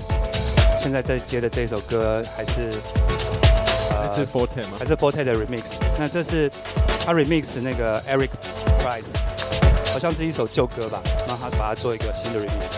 [0.78, 2.70] 现在在接的这首歌还是
[3.90, 4.78] 还是 Forte 吗？
[4.78, 5.62] 还是 Forte 的 Remix？
[5.98, 6.50] 那这是
[7.04, 8.30] 他 Remix 那个 Eric
[8.80, 9.12] Price，
[9.92, 12.76] 好像是一首旧歌吧，那他把它做一个新的 Remix。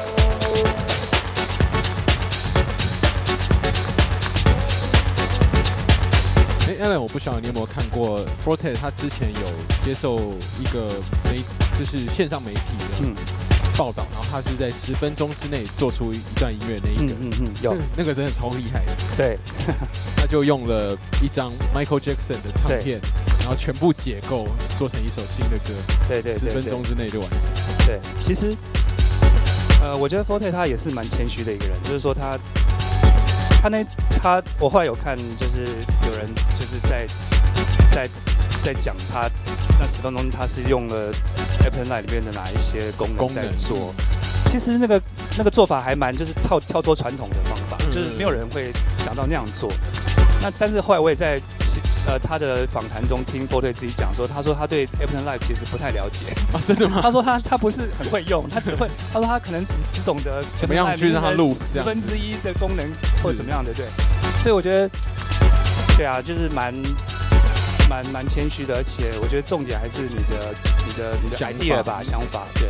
[6.68, 9.40] 哎，Allen，我不晓得你有没看过 Forte，他之前有
[9.82, 10.18] 接受
[10.60, 10.86] 一个
[11.24, 11.42] 媒，
[11.78, 12.60] 就是线上媒体
[13.02, 13.14] 的
[13.76, 14.06] 报道。
[14.30, 17.76] 他是在十分钟之内做出一段音乐那一个，嗯嗯嗯，有。
[17.96, 18.94] 那个真的超厉害的。
[19.16, 19.38] 对。
[20.16, 23.00] 他就用了一张 Michael Jackson 的唱片，
[23.40, 25.74] 然后全部解构做成一首新的歌，
[26.08, 27.40] 对对对，十分钟之内就完成。
[27.86, 28.54] 对，其实，
[29.80, 32.36] 呃，我觉得 Forte 他也是蛮谦虚的一个人，就是说他，
[33.62, 33.82] 他那
[34.20, 35.72] 他，我后来有看，就是
[36.10, 36.26] 有人
[36.58, 37.06] 就是在
[37.92, 38.08] 在
[38.62, 39.30] 在讲他
[39.78, 41.12] 那十分钟他是用了
[41.68, 43.94] Apple Light 里面的哪一些功能在做。
[44.46, 45.00] 其实那个
[45.36, 49.70] 那个做法还蛮就是跳跳脱传统的方法，嗯就是没有人会想到那样做。
[50.40, 56.26] 那但是后来我也在其呃他的访谈中听 Forte 自己讲说，他说他对 Ableton Live 其实不太了解。
[56.52, 57.00] 啊，真的吗？
[57.02, 62.86] 他说他他不是很会用，他只会他说他可能只只懂得怎么样去让它录十分之一的功能
[63.22, 63.84] 或者怎么样的，对。
[64.42, 64.88] 所以我觉得，
[65.96, 66.72] 对啊，就是蛮
[67.88, 70.54] 蛮蛮谦虚的，而且我觉得重点还是你的
[70.86, 72.68] 你的你的想法 idea 吧，想法，对。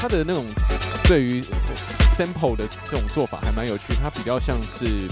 [0.00, 0.44] 他的那种
[1.04, 1.42] 对于
[2.16, 5.08] sample 的这种做法还蛮有趣，他比较像是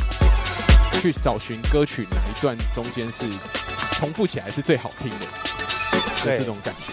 [1.00, 3.24] 去找寻歌曲哪一段中间是
[3.92, 6.92] 重复起来是最好听的的对这种感觉。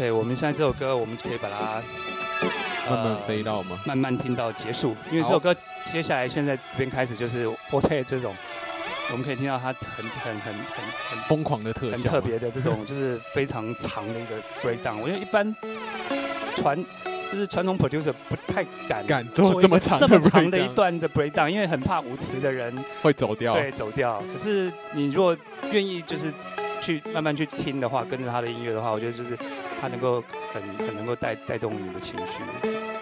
[0.00, 1.82] OK，我们现在这首歌，我们可以把它
[2.90, 3.78] 慢慢呃飞到吗？
[3.84, 8.34] 慢慢听到结束，因为这首歌接下来现在这边开始就是 Forte 这种，
[9.12, 14.96] 我们可以听到它很很很很很疯狂的特效，很特别的这种，就是非常长的一个 breakdown。
[15.02, 15.54] 我觉得一般
[16.56, 16.82] 传
[17.30, 23.52] 就是传统 producer 不太敢敢做这么长这么长的一段的 breakdown，因为很怕无词的人会走掉。
[23.52, 24.22] 对走掉。
[24.32, 25.36] 可是你如果
[25.70, 26.32] 愿意就是
[26.80, 29.36] 去慢慢去听的话，跟着他的音乐的话，我觉得就是
[29.80, 32.99] 它能够很很能够带带动你的情绪。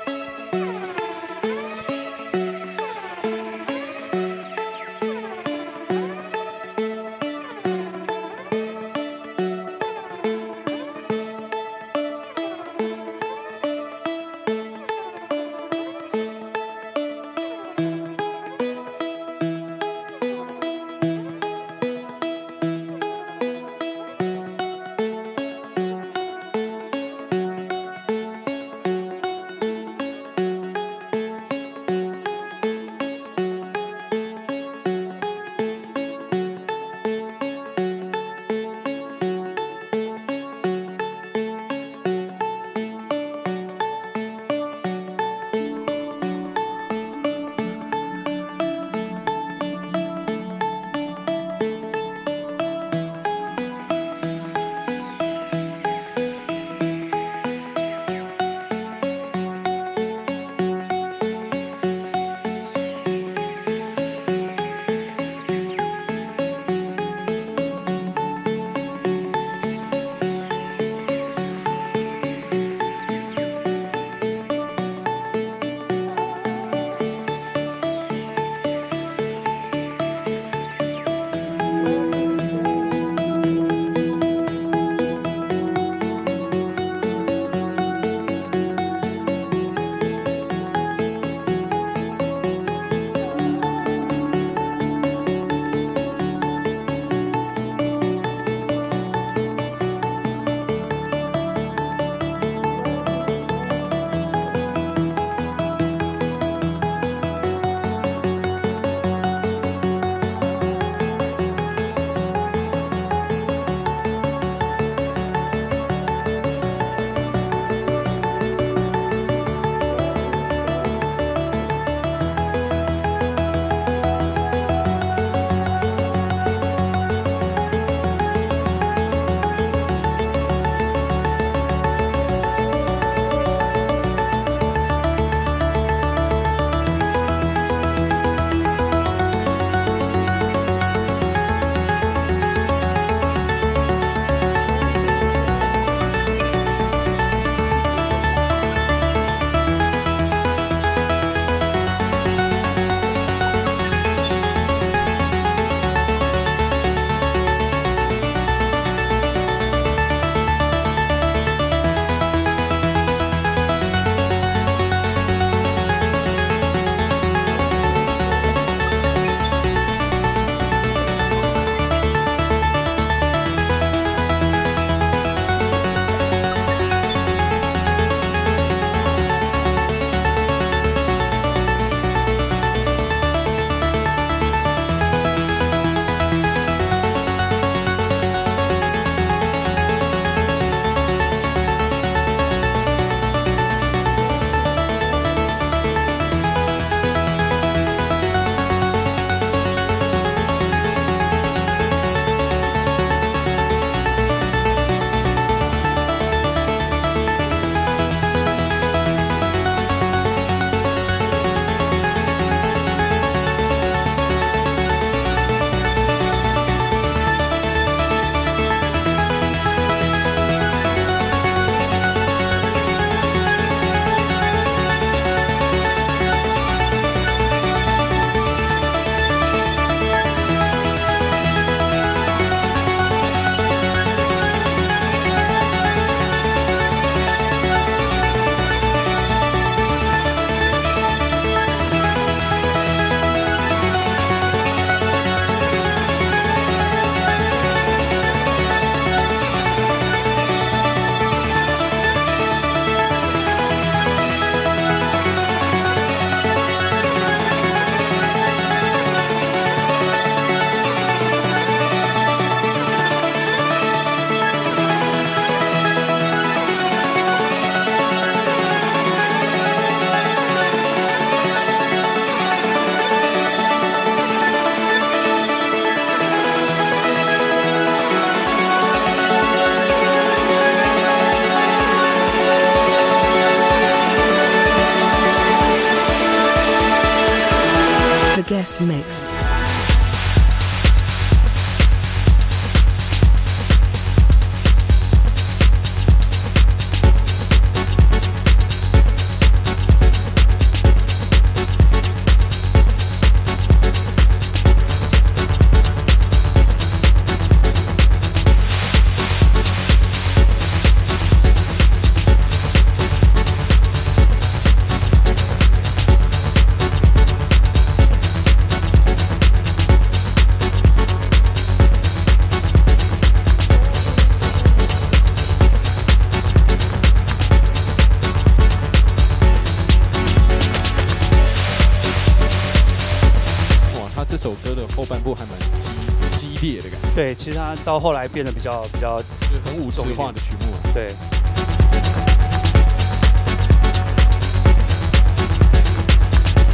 [337.48, 340.92] 其实它到后来变得比较比较就是很舞池化的曲目啊。
[340.92, 341.08] 对，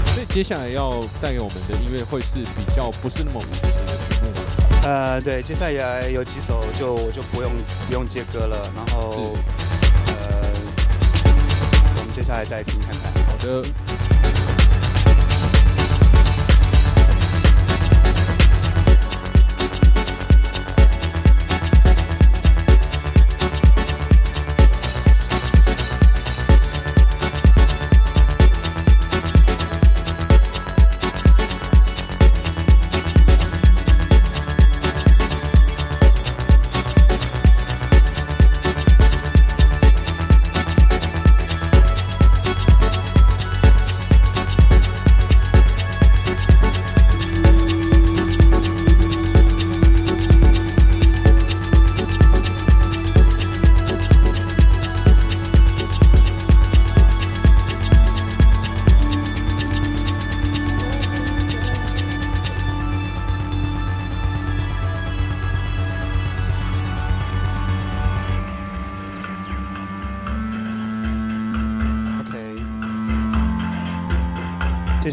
[0.05, 4.37] 所以接下来要带给我们的音乐会是比较不是那么舞池的曲目吗？
[4.83, 7.53] 呃，对，接下来有几首就我就不用
[7.87, 9.37] 不用接歌了，然后
[10.09, 10.43] 呃，
[11.99, 13.13] 我们接下来再听看看。
[13.29, 13.94] 好的。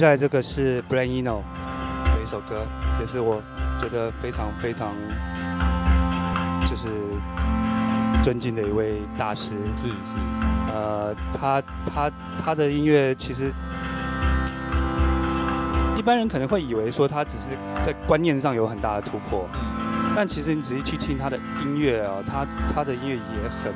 [0.02, 1.42] 下来这个是 Brian Eno
[2.06, 2.66] 的一首歌，
[3.00, 3.40] 也是我
[3.80, 4.96] 觉得非常非常
[6.68, 6.88] 就是
[8.24, 9.52] 尊敬的一位大师。
[9.78, 10.18] 是是，
[10.74, 12.12] 呃，他他
[12.44, 13.54] 他的音乐其实
[15.96, 17.50] 一般人可能会以为说他只是
[17.84, 19.48] 在观念上有很大的突破，
[20.16, 22.44] 但其实你仔细去听他的音乐啊，他
[22.74, 23.22] 他的音乐也
[23.64, 23.72] 很，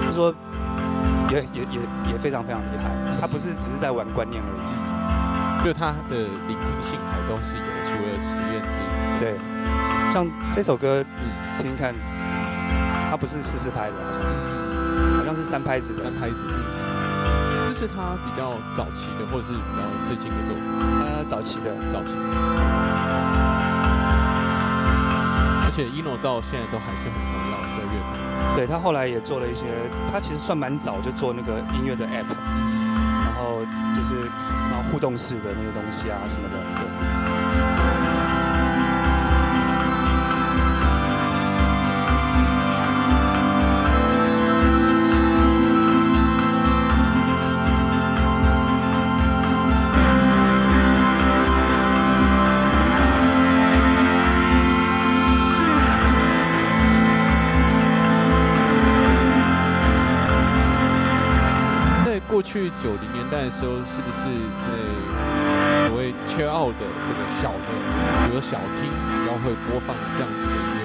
[0.00, 0.34] 就是说
[1.30, 1.80] 也也也
[2.12, 2.88] 也非常非常厉害。
[3.20, 4.77] 他不是只是在玩观念而已。
[5.64, 8.84] 就他的聆听性还都是有，除了实验之外。
[9.20, 9.34] 对，
[10.12, 11.94] 像这首歌，嗯，听听看，
[13.10, 13.94] 它不是四四拍的，
[15.16, 16.12] 好像好像是三拍子的三。
[16.18, 16.46] 拍子，
[17.68, 20.64] 这是他比较早期的，或者是比较最近的作品，
[21.04, 22.16] 呃，早期的，早期。
[25.66, 27.20] 而且 ino 到现在都还是很重
[27.52, 28.16] 要在乐坛。
[28.56, 29.66] 对他后来也做了一些，
[30.10, 33.60] 他其实算蛮早就做那个音乐的 app，然后
[33.94, 34.24] 就是
[34.90, 37.27] 互动式的那些东西啊什么的，对。
[63.38, 64.18] 九零年代的时候，是不是
[64.66, 64.66] 在
[65.88, 67.70] 所谓 chill out 的这个小的，
[68.26, 70.78] 比如小厅，比较会播放这样子的音乐？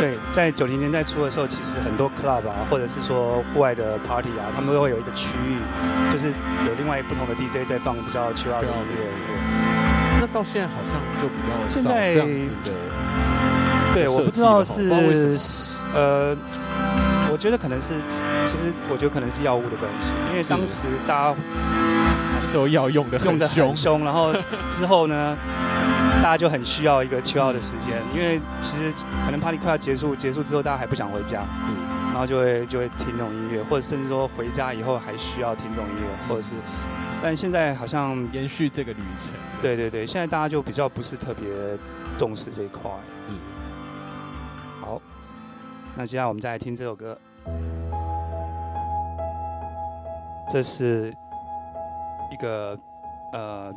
[0.00, 5.58] 对，在九零年代初的时候，其实很多 club 啊，或者是说户外的 party 啊，他们都会有一个区域，
[6.12, 6.28] 就是
[6.66, 9.06] 有另外不同的 DJ 在放比较 chill out 的音乐。
[10.20, 11.50] 那到现在好像就比较
[11.82, 12.72] 少这样子的。
[13.92, 14.88] 对，我不知道是
[15.94, 16.36] 呃，
[17.36, 17.92] 我觉得可能是，
[18.46, 21.36] 其实我觉得可能是药物的关系，因为当时大家
[22.40, 24.32] 那时候药用的用的很凶然后
[24.70, 25.36] 之后呢，
[26.22, 28.90] 大家就很需要一个 chill out 的时间，因为其实
[29.26, 31.76] 可能 party 快要结束，结束之后大家还不想回家，嗯。
[32.08, 36.54] 然后就会就会听这种音乐，或者甚至说回家以后还需要听这种音乐，或者是，
[37.22, 39.34] 但现在好像延续这个旅程。
[39.60, 41.46] 对对对，现在大家就比较不是特别
[42.16, 42.90] 重视这一块。
[43.28, 43.36] 嗯。
[44.80, 45.02] 好，
[45.94, 47.18] 那接下来我们再来听这首歌，
[50.48, 51.12] 这是
[52.30, 52.78] 一个
[53.32, 53.74] 呃，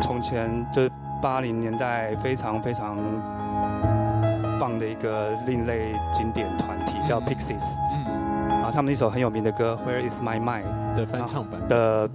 [0.00, 0.82] 从前就
[1.22, 2.96] 八零年代非常非常
[4.60, 10.64] 棒的一个另类经典团体，叫嗯 Pixies，嗯，然后他们一首很有名的歌《Where Is My Mind》
[10.94, 11.66] 的翻唱版。
[11.66, 12.08] 的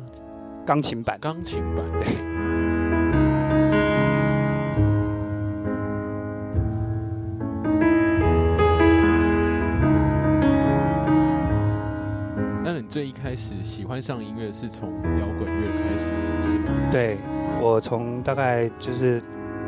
[0.65, 1.17] 钢琴版。
[1.19, 2.38] 钢琴版，对，
[12.89, 16.11] 最一开始喜欢上音乐是从摇滚乐开始，
[16.41, 16.71] 是吗？
[16.91, 17.19] 对
[17.61, 19.21] 我从大概就是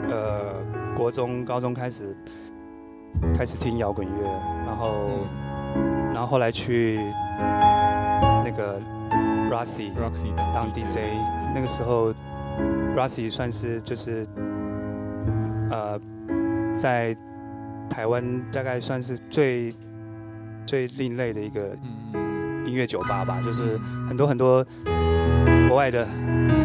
[0.10, 0.56] 呃
[0.96, 2.18] 国中、高中开始
[3.36, 4.24] 开始听摇滚乐，
[4.66, 5.10] 然后、
[6.12, 7.00] 然后后来去
[8.44, 8.82] 那个
[9.52, 10.98] Rossi，Roxy 当当 DJ，
[11.54, 12.12] 那个时候
[12.96, 14.26] Rossi 算是就是
[15.70, 16.00] 呃
[16.76, 17.16] 在
[17.88, 19.76] 台湾大概算是最
[20.66, 21.78] 最另类的一个
[22.14, 22.31] 嗯，
[22.66, 24.66] 音乐酒吧吧，就是很多很多
[25.68, 26.08] 国外的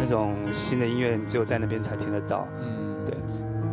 [0.01, 2.47] 那种新的音乐，只有在那边才听得到。
[2.61, 3.15] 嗯，对。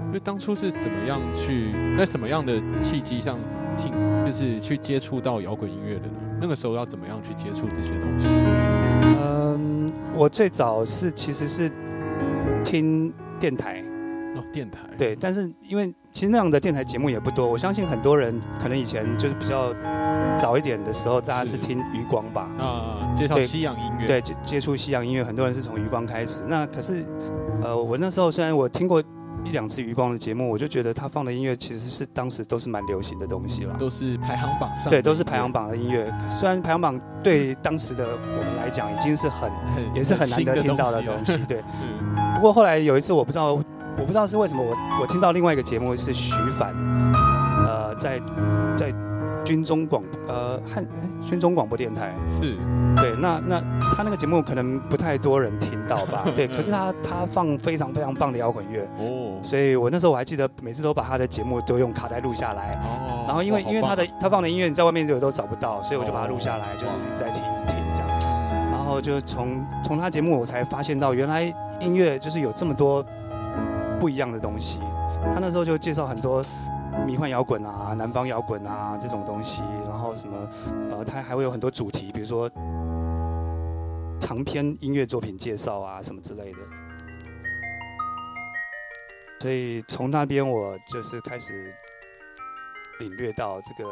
[0.06, 3.38] 因为当初是怎么样去，在什么样的契机上
[3.76, 3.92] 听，
[4.24, 6.14] 就是去接触到摇滚音乐的呢？
[6.40, 8.28] 那个时候要怎么样去接触这些东西？
[9.22, 11.70] 嗯，我最早是其实是
[12.62, 13.82] 听电台，
[14.36, 19.74] 哦，电台，，对，但是因为其实那样的电台节目也不多，我相信很多人可能以前就是比较
[20.38, 22.48] 早一点的时候，大家是是听余光吧。
[22.58, 26.40] 啊，介绍对西洋音乐，对，接接触西洋音乐，很多人是从余光开始。
[26.46, 27.04] 那可是，
[27.62, 29.02] 呃，我那时候虽然我听过
[29.44, 33.74] 一两次余光的节目，我就觉得他放的音乐其实是当时都是蛮流行的东西了。
[33.78, 36.12] 都是排行榜上，对，都是排行榜的音乐。
[36.30, 41.62] 虽然排行榜对当时的我们来讲已经是很很，也是很难得听到的东西，对。
[41.80, 43.62] 嗯不过后来有一次，我不知道，我
[43.98, 46.74] 不知道是为什么，我我听到另外一个节目是徐凡，
[47.64, 48.20] 呃，在
[48.76, 48.92] 在
[49.44, 52.56] 军中广呃汉哎军中广播电台，是，
[52.96, 53.60] 对，那那
[53.94, 68.08] 他那个节目可能不太多人听到吧， 对，可是他他放非常非常棒的摇滚乐，哦，所以我那时候我还记得每次都把他的节目都用卡带录下来，哦，然后因为哇因为他的他放的音乐你在外面有都找不到，所以我就把它录下来，哦就是一直在听一直听这样。
[68.70, 71.42] 然后就从从他节目我才发现到，原来
[71.80, 73.04] 音乐就是有这么多
[73.98, 74.78] 不一样的东西。
[75.32, 76.44] 他那时候就介绍很多
[77.06, 80.48] 迷幻摇滚啊、南方摇滚啊这种东西，然后什么
[80.90, 82.50] 呃，它还会有很多主题，比如说
[84.20, 86.58] 长篇音乐作品介绍啊什么之类的。
[89.40, 91.70] 所以从那边我就是开始
[92.98, 93.90] 领略到这个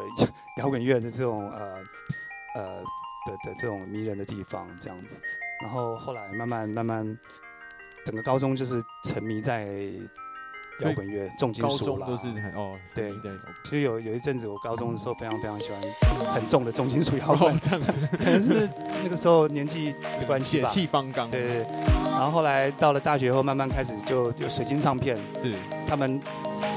[0.57, 1.77] 摇滚乐的这种呃
[2.55, 2.77] 呃
[3.27, 5.21] 的的这种迷人的地方，这样子。
[5.61, 7.19] 然后后来慢慢慢慢，
[8.07, 9.93] 整个高中就是沉迷在
[10.81, 12.07] 摇滚乐、重金属啦。
[12.07, 13.33] 中都是很哦，对对对，
[13.65, 15.81] 其实有有一阵子，我高中的时候非常非常喜欢
[16.35, 17.53] 很重的重金属摇滚。
[17.55, 18.69] 哦，这样子， 可能是
[19.05, 20.63] 那个时候年纪的关系吧。
[20.63, 20.69] 血吧。
[20.71, 21.67] 气方刚，对对对。
[22.07, 25.55] 然后后来到了大学后，慢慢开始就有水晶唱片，是，
[25.87, 26.21] 他们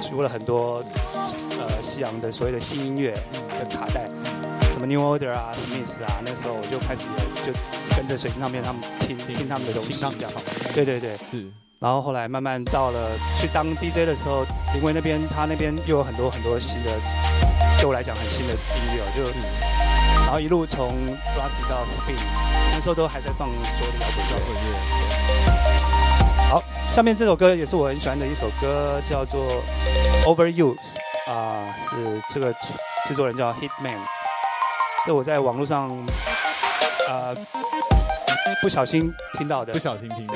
[0.02, 0.84] 出了很多
[1.60, 3.12] 呃西洋的所谓的新音乐
[3.60, 4.06] 的卡带，
[4.74, 7.60] 什么 New Order 啊、Smith 啊，那时候我就开始也就
[7.96, 10.12] 跟着水晶唱片他们听听他们的东西这样。
[10.12, 10.42] 新浪潮。，
[10.74, 11.46] 对对对，是，
[11.86, 16.90] 然后后来慢慢到了去当 DJ 的时候，因为那边他那边又有很多很多新的，
[17.78, 18.58] 对我来讲很新的音
[18.96, 19.22] 乐哦，就
[20.26, 20.90] 然后一路从
[21.38, 22.18] russi 到 Spin，
[22.74, 24.42] 那时候都还在放所有的摇滚摇乐。
[24.48, 24.74] 滚乐，
[26.50, 29.62] 好，下面这首歌也是我很喜欢的一首歌，叫做
[30.24, 30.76] Overuse
[31.30, 32.52] 啊、是这个
[33.08, 34.00] 制作人叫 Hitman，
[35.06, 35.88] 这我在网络上
[37.08, 37.36] 呃
[38.64, 40.36] 不小心听到的，不小心听，到。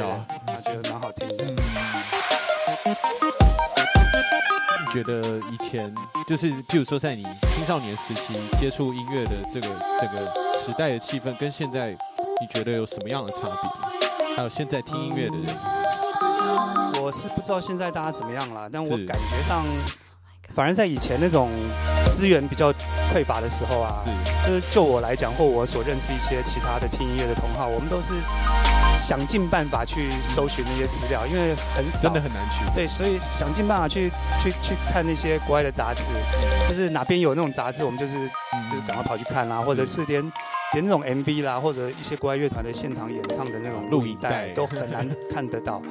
[4.79, 5.93] 你觉得以前
[6.27, 9.67] 就是，譬如说在你青少年时期接触音乐的这个
[9.99, 10.25] 这个
[10.57, 11.91] 时代的气氛，跟现在
[12.41, 13.69] 你觉得有什么样的差别？
[14.35, 15.55] 还有现在听音乐的人，
[17.03, 19.65] 我是不知道现在大家怎么样了，但我感觉上，
[20.55, 21.49] 反而在以前那种
[22.15, 22.71] 资源比较
[23.13, 24.11] 匮乏的时候啊，是。
[24.47, 28.13] 就是就我来讲，或我所认识一些其他的听音乐的同好，我们都是
[28.99, 32.01] 想尽办法去搜寻那些资料，因为很少。
[32.01, 32.75] 真的很难去。
[32.75, 34.09] 对，所以想尽办法去
[34.43, 36.01] 去去看那些国外的杂志，
[36.67, 40.21] 就是哪边有那种杂志，我们就是就是赶快跑去看啦，或者是连
[40.73, 44.49] 连那种 MV 啦，或者一些国外乐团的现场演唱的那种录影带带。
[44.53, 45.81] 都很难看得到，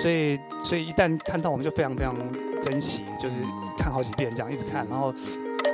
[0.00, 2.16] 所以所以一旦看到，我们就非常非常
[2.62, 3.36] 珍惜，就是
[3.76, 5.14] 看好几遍这样一直看，然后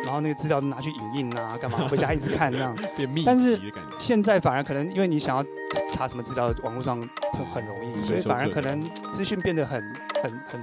[0.05, 2.77] 然后那个资料拿去影印啊，干嘛回家一直看这样。
[2.97, 3.61] 变密但是。
[3.99, 5.45] 现在反而可能因为你想要
[5.93, 6.99] 查什么资料，网络上
[7.33, 8.81] 很很容易，所以反而可能
[9.13, 9.81] 资讯变得很
[10.23, 10.61] 很很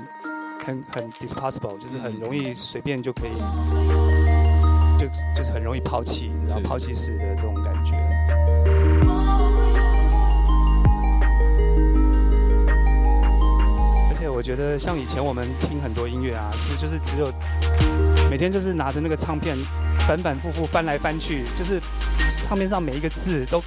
[0.66, 3.32] 很很 disposable，就是很容易随便就可以，
[5.00, 7.94] 就就是很容易抛弃，然后是抛弃式的这种感觉。
[14.40, 17.30] 我觉得像以前我们听很多音乐啊，其实就是只有
[18.32, 19.54] 每天就是拿着那个唱片
[20.08, 21.78] 反反复复翻来翻去，就是
[22.46, 23.62] 唱片上每一个字都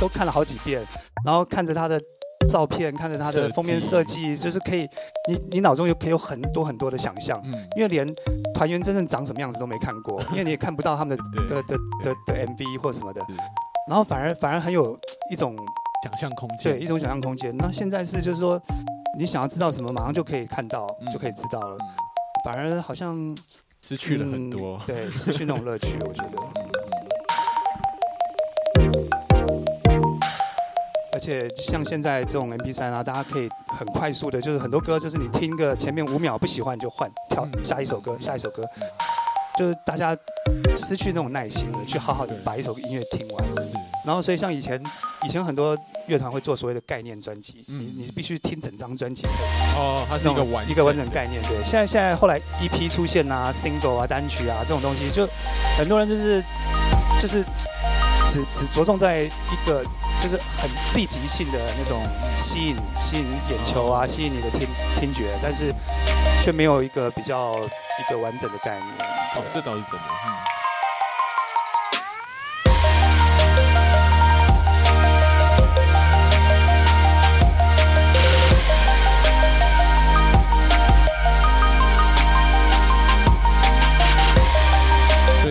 [0.00, 0.80] 都看了好几遍，
[1.26, 2.00] 然后看着他的
[2.48, 4.88] 照片，看着他的封面设计，就是可以
[5.28, 7.36] 你你脑中有可以有很多很多的想象。
[7.42, 8.06] 嗯，因为连
[8.54, 13.20] 团员真正长什么样子都没看过，因为你也看不到他们的的的的的 MV 或什么的，
[13.88, 14.96] 然后反而反而很有
[15.32, 15.56] 一种
[16.04, 17.52] 想象空间，对一种想象空间。
[17.56, 18.62] 那现在是就是说，
[19.18, 21.76] 你想要知道什么，马上就可以看到，嗯就可以知道了。
[21.80, 21.88] 嗯
[22.44, 23.16] 反而好像
[23.80, 24.76] 失去了很多。
[24.78, 26.36] 嗯对，失去那种乐趣，我觉得。
[31.12, 38.60] 而且像现在这种 MP 3啊，大家可以很快速的，就是很多歌，就是你听个前面五秒不喜欢你就换跳嗯下一首歌，下一首歌，
[39.56, 40.16] 就是大家
[40.76, 43.44] 失去那种耐心了，去好好的把一首音乐听完。
[44.04, 44.82] 然后所以像以前
[45.24, 45.76] 以前很多
[46.08, 49.24] 乐团会做所谓的概念专辑，嗯你你必须听整张专辑，
[49.76, 51.40] 哦，它是一个完一个完整整概念。
[51.44, 55.28] 对，现在现在后来 EP 出现啊，single 啊，单曲啊这种东西，就
[55.78, 56.42] 很多人就是
[57.20, 57.44] 就是
[58.32, 59.84] 只只着重在一个
[60.22, 62.02] 就是很立即性的那种
[62.40, 64.66] 吸引吸引眼球啊，吸引你的听
[64.98, 65.72] 听觉，但是
[66.42, 68.88] 却没有一个比较一个完整的概念。
[69.36, 70.06] 哦，这倒是真的。
[70.26, 70.51] 嗯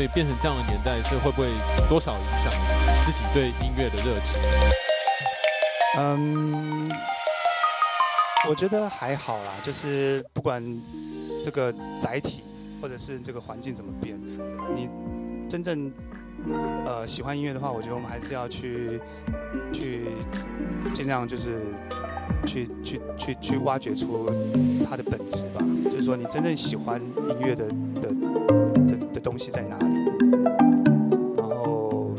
[0.02, 1.48] 所以变成这样的年代，这会不会
[1.88, 2.52] 多少影响
[3.06, 4.36] 自己对音乐的热情？
[6.00, 6.90] 嗯，
[8.50, 10.60] 我觉得还好啦，就是不管
[11.46, 11.72] 这个
[12.02, 12.42] 载体
[12.82, 14.20] 或者是这个环境怎么变，
[14.76, 14.90] 你
[15.48, 15.94] 真正
[16.84, 19.00] 呃喜欢音乐的话，我觉得我们还是要去
[19.72, 20.08] 去
[20.96, 21.62] 尽量就是
[22.48, 24.26] 去去去去挖掘出
[24.90, 27.68] 它的本质吧，就是说你真正喜欢音乐的
[28.02, 28.71] 的
[29.32, 29.96] 东西在哪里，
[31.38, 32.12] 然后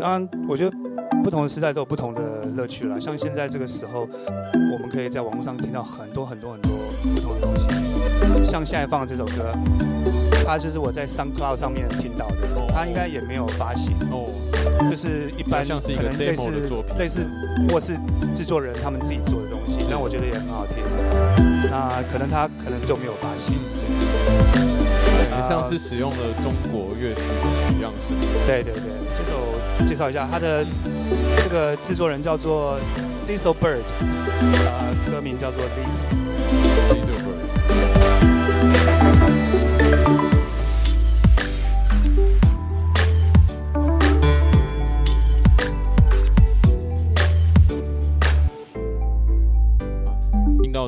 [0.00, 0.76] 当然我觉得。
[1.22, 2.20] 不同的时代都有不同的
[2.56, 2.98] 乐趣啦。
[2.98, 4.08] 像现在这个时候，
[4.72, 6.72] 我们可以在网络上听到很多很多很多
[7.14, 7.68] 不同的东西。
[8.44, 9.52] 像现在放的这首歌，
[10.44, 14.26] 它就是我在 SoundCloud 上面听到的，它应该也没有发行，哦，
[14.90, 16.50] 就是一般可能类似
[16.98, 17.24] 类似
[17.68, 17.94] 或是
[18.34, 20.82] 制作人他们自己做的东西，但我觉得也很好听。
[21.70, 24.71] 那可能他可能就没有发行。
[25.48, 27.24] 像是使用了中国乐曲的
[27.68, 28.14] 取样式。
[28.46, 28.82] 对对对，
[29.16, 30.64] 这首介绍一下，它的
[31.42, 32.78] 这个制作人叫做
[33.26, 37.11] Cecil Bird，呃，歌名叫做 Leaves。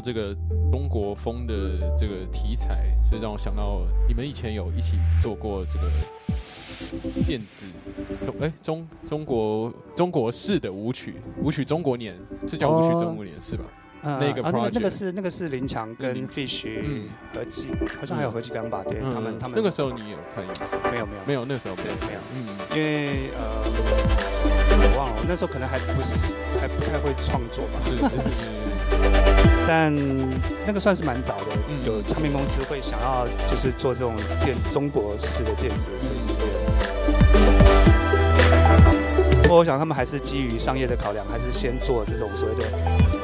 [0.05, 0.37] 这个
[0.71, 1.55] 中国风的
[1.97, 5.89] 这个题材，就让我想到你们以前有一起做过这个
[7.27, 7.65] 电子，
[8.39, 12.15] 哎、中中国中国式的舞曲，舞曲中国年
[12.47, 13.65] 是叫舞曲中国年、是吧？
[14.03, 17.09] 嗯那个啊，那个那 project 个是那个是林强跟嗯 Fish 嗯。
[17.33, 18.85] 合辑，好像还有合计刚吧？
[18.87, 19.57] 对他们他们。
[19.57, 20.55] 那个时候你有参与吗？
[20.93, 21.23] 没有没有。
[21.29, 22.21] 没有，那个时候没有没有。
[22.35, 22.37] 嗯，
[22.77, 23.65] 因为呃
[24.77, 29.95] 我忘了，我那时候可能还不是还不太会创作吧，是是是是，但
[30.67, 36.35] 那个算是蛮早的，嗯有唱片公司会想要就是做这种电中国式的电子音乐。
[39.43, 42.67] 不过我想他们还是基于商业的考量，还是先做这种所谓的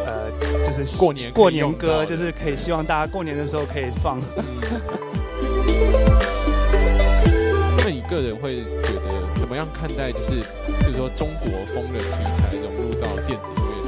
[0.06, 0.30] 呃，
[0.64, 4.20] 就是过年过年歌，就是可以希望大家过年的时候可以放。
[4.36, 4.44] 嗯
[7.82, 9.00] 那你个人会觉得
[9.40, 10.42] 怎么样看待，就是
[10.80, 13.80] 比如说中国风的题材融入到电子音乐里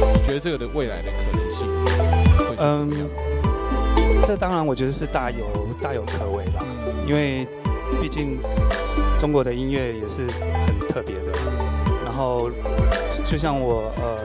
[0.00, 0.12] 面？
[0.14, 1.45] 你觉得这个的未来的可能
[1.86, 1.98] 性
[2.38, 3.08] 会是怎么样？
[4.24, 5.46] 这当然我觉得是大有
[5.80, 7.46] 大有可为吧，嗯因为
[8.02, 8.38] 毕竟
[9.20, 11.26] 中国的音乐也是很特别的。
[12.04, 12.50] 然后
[13.30, 14.24] 就像我呃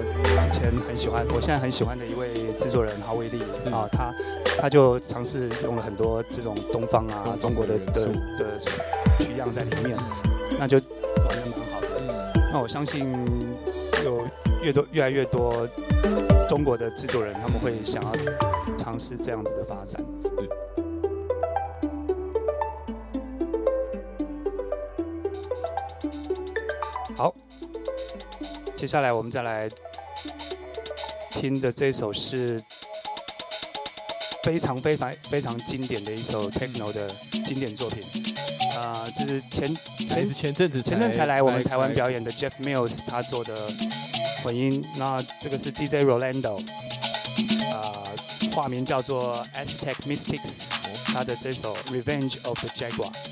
[0.51, 4.14] 之前很喜欢，我现在很喜欢的一位制作人郝伟丽嗯啊，他
[4.59, 8.07] 他就尝试用了很多这种东方啊中国的的
[8.39, 8.59] 的
[9.20, 9.97] 取样在里面，
[10.57, 11.88] 那就玩的蛮好的。
[11.99, 12.07] 嗯
[12.53, 13.14] 那我相信
[14.04, 14.28] 有
[14.64, 15.68] 越多越来越多
[16.49, 18.12] 中国的制作人，他们会想要
[18.78, 20.04] 尝试这样子的发展。
[27.16, 27.34] 好，
[28.76, 29.70] 接下来我们再来
[31.30, 32.62] 听的这首是
[34.43, 37.08] 非常非常非常经典的一首 techno 的
[37.45, 38.41] 经典作品，啊、
[39.22, 39.78] 就是前
[40.10, 43.54] 前前阵子前阵才来我们台湾表演，演的 Jeff Mills 他做的
[44.44, 46.58] 混音，那这个是 DJ Rolando，
[47.72, 47.94] 啊、
[48.52, 50.64] 化名叫做 Aztec Mystics，
[51.14, 53.31] 他的这首 Revenge of the Jaguar。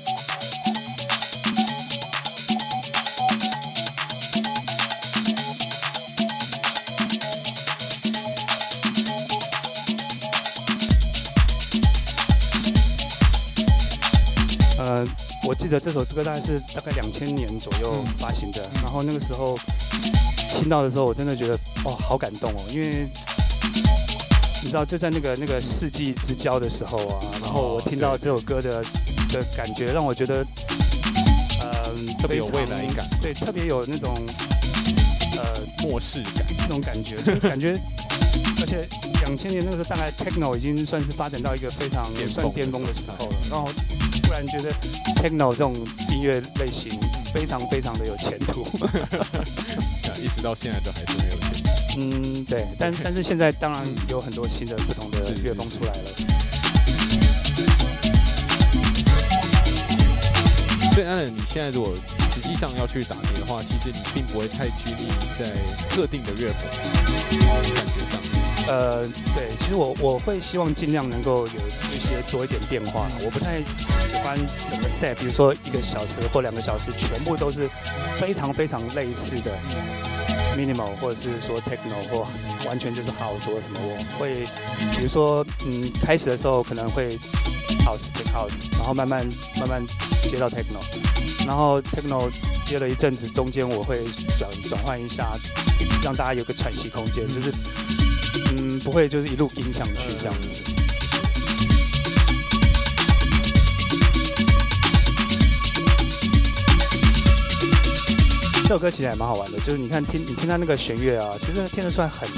[15.50, 18.14] 我记得这首歌大概是大概两千年左右嗯。
[18.18, 18.82] 发行的，嗯。
[18.84, 19.58] 然后那个时候
[20.48, 23.04] 听到的时候，我真的觉得哦，好感动哦，因为
[24.62, 28.80] 你知道就在那个那个世纪之交的时候啊，然后我听到这首歌的
[29.32, 30.46] 的感觉，让我觉得
[31.64, 34.14] 嗯、特别有未来感，对，特别有那种
[35.36, 35.42] 呃
[35.82, 36.46] 末世感。
[36.60, 37.76] 那种感觉，就是感觉，
[38.60, 38.86] 而且
[39.22, 43.32] 两千年那个时候，大概 techno 已经算是发展到一一个非常也算巅峰的时候了。
[43.50, 43.99] 然后突
[44.40, 44.72] 然觉得
[45.16, 45.74] techno 这种
[46.10, 46.90] 音乐类型
[47.34, 48.62] 非常非常的有前途。
[48.62, 48.88] 啊
[50.20, 51.62] 一直到现在都还是没有钱。
[51.98, 56.10] 嗯，对，但 但是现在当然嗯有很多新的不同的乐风出来了。
[60.94, 61.94] 所以 Alan，你现在如果
[62.34, 65.44] 实际上要去打碟的话，其实你并不会太拘泥在
[65.88, 66.68] 特定的乐风
[67.74, 67.99] 感觉上。
[68.70, 69.02] 呃，
[69.34, 71.52] 对，其实我我会希望尽量能够有
[71.92, 74.38] 一些多一点变化，我不太喜欢
[74.70, 77.68] 整个 set，比如说一个小时或两个小时全部都是
[78.16, 79.50] 非常非常类似的
[80.56, 82.24] minimal，或者是说 techno 或
[82.68, 84.44] 完全就是 house 或什么，我会
[84.96, 87.18] 比如说嗯开始的时候可能会
[87.84, 89.26] house 的 house，然后慢慢
[89.58, 89.84] 慢慢
[90.22, 90.78] 接到 techno，
[91.44, 92.30] 然后 techno
[92.64, 94.04] 接了一阵子，中间我会
[94.38, 95.32] 转转换一下，
[96.04, 97.52] 让大家有个喘息空间，就是。
[98.56, 100.48] 嗯，不会就是一路跟上去这样子。
[108.62, 112.28] 这首歌其实还蛮好玩的，就是你看听你听它那个弦乐啊，其实听得出来很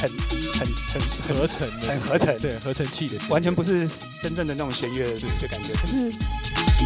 [0.00, 0.10] 很
[0.58, 3.86] 很很合成的，很合成，对合成器的，完全不是
[4.22, 6.10] 真正的那种弦乐的感觉，可是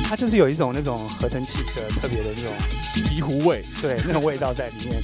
[0.09, 2.53] 它就是有一种那种合成器的特别的那种
[3.07, 3.65] 醍醐味。
[3.81, 5.01] 对那种味道在里面。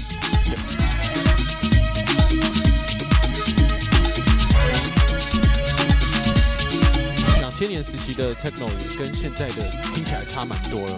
[7.61, 10.97] 千年时期的 techno 也跟现在的听起来差蛮多了，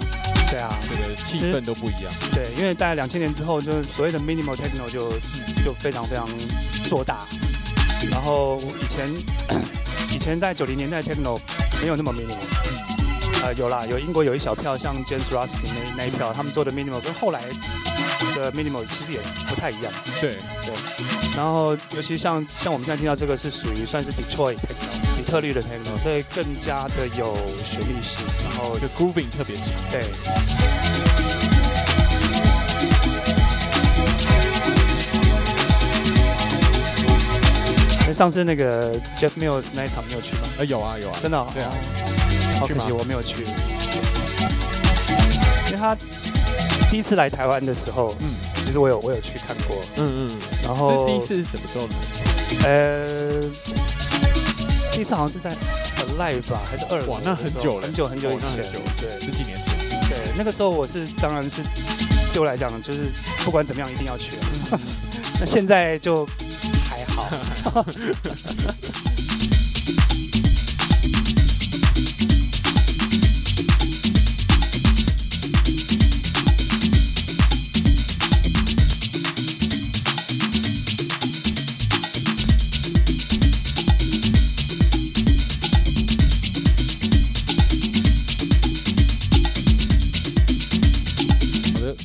[0.48, 2.12] 对啊，这个气氛都不一样。
[2.32, 5.10] 对，因为大概两千年之后，就是所谓的 minimal techno 就
[5.64, 6.24] 就非常非常
[6.88, 7.26] 做大。
[8.12, 9.12] 然后以前
[10.14, 11.36] 以前在九零年代 techno
[11.80, 17.42] 没有那么 minimal，呃，有啦，有英国有一小票，像 James Ruskin 那那一票，他们做的 minimal 跟后来
[18.36, 19.92] 的 minimal 其实也不太一样。
[20.20, 20.36] 对。
[20.64, 20.72] 对，
[21.34, 29.66] 然后尤其像像我们现在听到这个是属于算是 Detroit techno，底特律的 techno，所以更加的有旋律性，然后就 grooving 特别强。
[29.90, 30.04] 对。
[38.06, 40.40] 那上次那个 Jeff Mills 那一场没有去吗？
[40.58, 41.46] 呃，有啊有啊，真的、哦？
[41.54, 41.72] 对啊，
[42.60, 43.44] 好可惜我没有去，
[45.68, 45.96] 因为他
[46.90, 50.38] 第一次来台湾的时候，嗯其实我有我有去看过，嗯嗯。
[50.64, 51.94] 然后第一次是什么时候呢？
[52.64, 53.40] 呃，
[54.90, 55.50] 第一次好像是在
[56.06, 58.64] Alive 吧，还是二哇那很久了很久很久以前，
[59.00, 60.00] 对十几年前。
[60.08, 61.62] 对，那个时候我是当然是
[62.32, 63.04] 对我来讲就是
[63.44, 64.32] 不管怎么样一定要去，
[65.40, 66.26] 那现在就
[66.88, 67.28] 还好。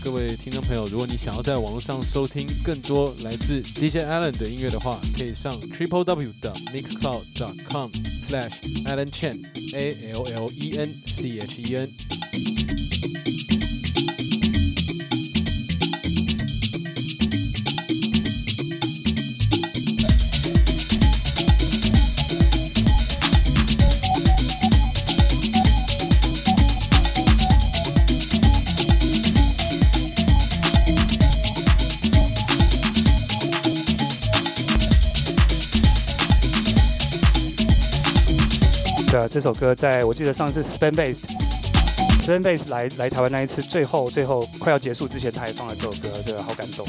[0.04, 7.24] 各位听众朋友，如果你想要在网络上收听更多来自 DJ Allen 的音乐的话，可以上 triple w 的 mixcloud
[7.70, 7.90] com
[8.28, 8.52] slash
[8.86, 9.40] Allen Chen
[9.76, 13.27] A L L E N C H E N。
[39.30, 41.16] 这首歌在我记得上次 Span Bass
[42.22, 46.86] Span Bass 来来台湾那一次，最后最后快要结束之前，他还放了这首歌，真的好感动。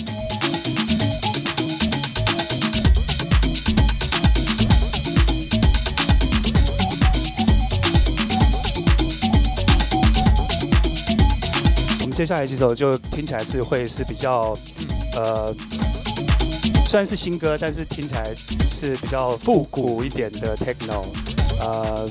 [12.01, 14.57] 我们接下来几首就听起来是会是比较
[15.17, 15.55] 呃，
[16.87, 18.33] 虽然是新歌，但是听起来
[18.71, 21.05] 是比较复古一点的 techno，
[21.61, 22.09] Uh,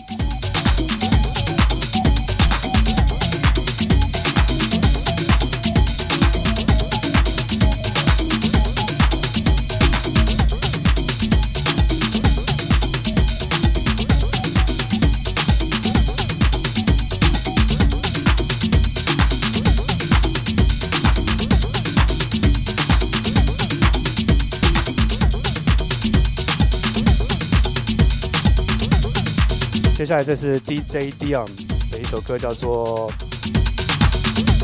[29.99, 30.05] 呃。
[30.05, 31.47] 下来这是 DJ Dion
[31.91, 33.11] 的一首歌，叫做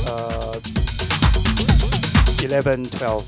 [0.05, 0.57] 呃
[2.37, 3.23] Eleven Twelve。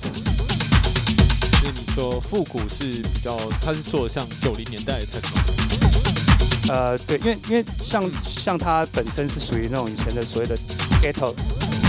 [1.51, 10.55] 就是你说复古是比较，它是做像九零年代的 techno，呃，对，因为因为像像它本身是属于那种以前的所谓的
[11.01, 11.33] ghetto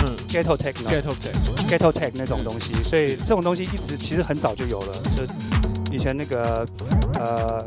[0.05, 5.25] 嗯 ghetto techno，ghetto tech，ghetto tech 那种东西，所以这种东西一直其实很早就有了，就
[5.95, 6.67] 以前那个
[7.15, 7.63] 呃，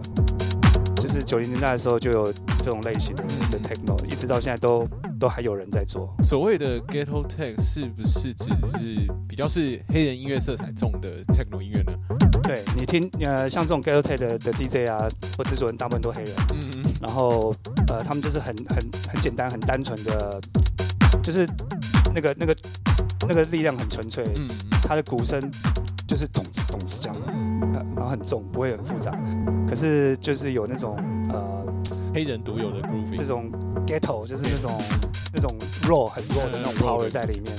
[1.20, 4.88] 就是九零年代的时候就有这种类型的的 techno，一直到现在都
[5.20, 6.16] 都还有人在做。
[6.24, 11.92] 所谓的 ghetto tech 是不是指就是比较是黑人音乐色彩重的 techno 音乐呢？
[12.44, 17.54] 对你听呃，像这种 ghetto tech 的的 DJ 啊或制作人，大部分都黑人，嗯嗯，然后
[17.90, 18.78] 呃，他们就是很很
[19.12, 20.40] 很简单、很单纯的，
[21.22, 21.46] 就是
[22.16, 22.56] 那个那个
[23.28, 25.38] 那个力量很纯粹，嗯嗯，他的鼓声
[26.08, 27.16] 就是咚哧咚哧这样，
[27.74, 29.12] 呃然后很重，不会很复杂。
[29.70, 30.98] 可是就是有那种
[31.30, 31.64] 呃
[32.14, 33.52] 黑人独有的 grooving，这种
[33.86, 34.82] ghetto，就是那种
[35.34, 37.54] 那种 raw 很 raw 的那种 power 在里面。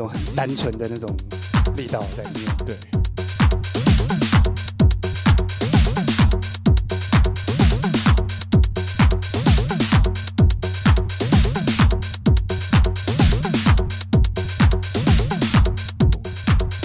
[0.00, 1.14] 种很单纯的那种
[1.76, 2.56] 力道在里面。
[2.64, 2.74] 对。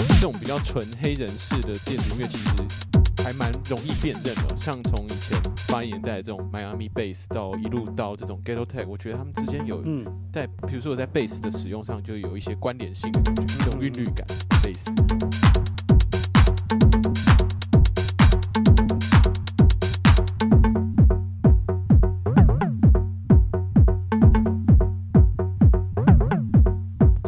[0.10, 4.58] 这种比较纯黑人式的电子音乐，其实还蛮容易辨认的。
[4.58, 5.40] 像从以前
[5.76, 14.26] 八零年代的这种 Miami Bass 到一路到这种 Ghetto Tech，我觉得他们之间有嗯，在，比如说我在 Bass 的使用上就有一些关联性，就是这种韵律感
[14.64, 14.86] Bass。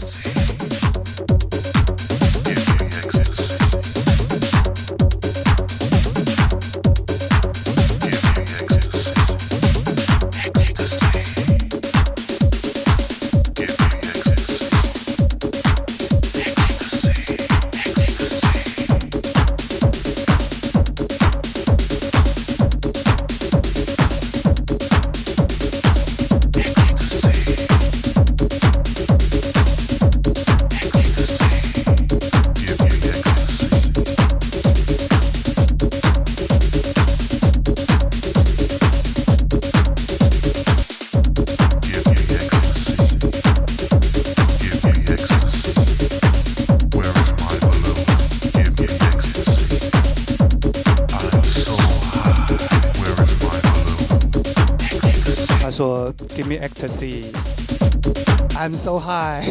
[58.67, 59.45] I'm so high.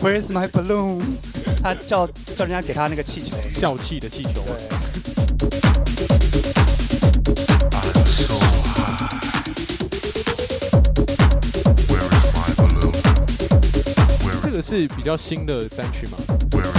[0.00, 1.02] Where's my balloon？”
[1.60, 2.06] 他叫
[2.36, 3.36] 叫人家给他那个气球。
[3.52, 4.54] 笑气的气球，对，
[14.44, 16.18] 这个是比较新的单曲吗？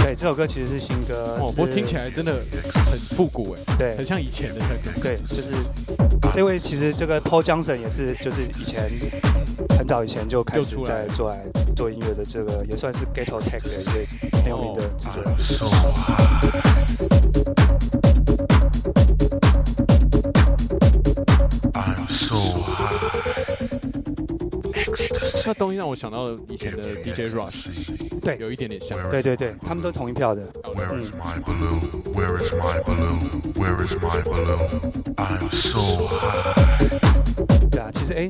[0.02, 1.36] 对，这首歌其实是新歌。
[1.38, 2.42] 哦，不过听起来真的
[2.86, 5.02] 很复古哎，对很像以前的 techno。
[5.02, 5.52] 对，就是
[6.32, 8.90] 这位其实这个 Paul Johnson 也是，就是以前
[9.78, 11.38] 很早以前就开始在做来
[11.84, 14.06] 做音乐的，这个也算是 Ghetto Tech 的一位
[14.40, 16.73] 很有名的制作人。
[25.94, 27.70] 我想到以前的 DJ Rush，
[28.20, 28.98] 对有一点点像。
[29.12, 30.42] 对对对，他们都同一票的。
[30.74, 32.02] Where is my balloon?
[32.12, 33.52] Where is my balloon?
[33.54, 34.80] Where is my balloon?
[35.14, 35.78] I'm so
[36.08, 37.70] high.
[37.70, 38.28] 对啊，其实哎，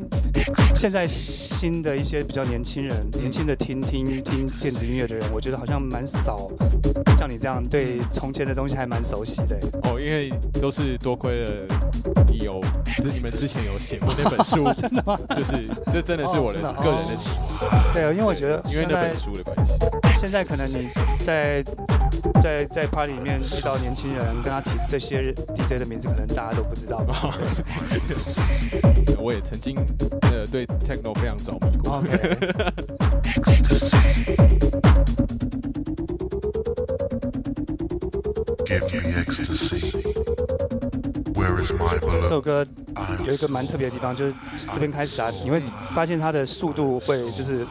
[0.75, 6.37] 现在新的一些比较年轻人，年轻的听听听电子音乐的人，我觉得好像蛮少
[7.17, 9.59] 像你这样对从前的东西还蛮熟悉的。
[9.85, 11.51] 哦，因为都是多亏了
[12.39, 12.61] 有，
[12.97, 15.17] 是你们之前有写过那本书， 真的吗？
[15.35, 17.54] 就是这真的是我的个人的启蒙，
[17.93, 19.73] 对，因为我觉得因为那本书的关系。
[20.21, 20.89] 现在可能你
[21.19, 21.63] 在
[22.43, 27.37] 在在 party 里面遇到年轻人，跟他提这些 DJ 的名字，可能大家都不知道吧
[29.21, 29.77] 我也曾经
[30.23, 32.03] 呃对 techno 非常着迷过。
[38.61, 39.94] ？OK，Give me ecstasy.
[41.65, 42.67] 这首歌
[43.27, 44.35] 有一个蛮特别的地方，就是
[44.73, 45.63] 这边开始啊，你会
[45.95, 47.67] 发现它的速度会就是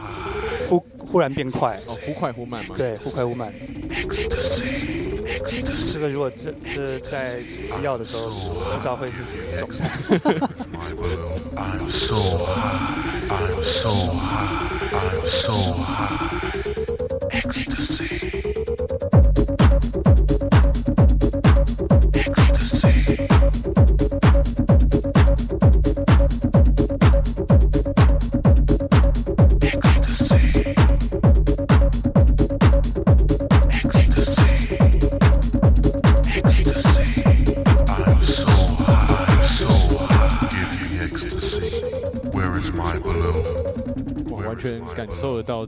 [0.67, 2.75] 忽忽然变快，哦，忽快忽慢嘛。
[2.75, 3.53] 对，忽快忽慢。
[5.91, 9.89] 这个如果这这在吃药的时候，不知道会是什么状态。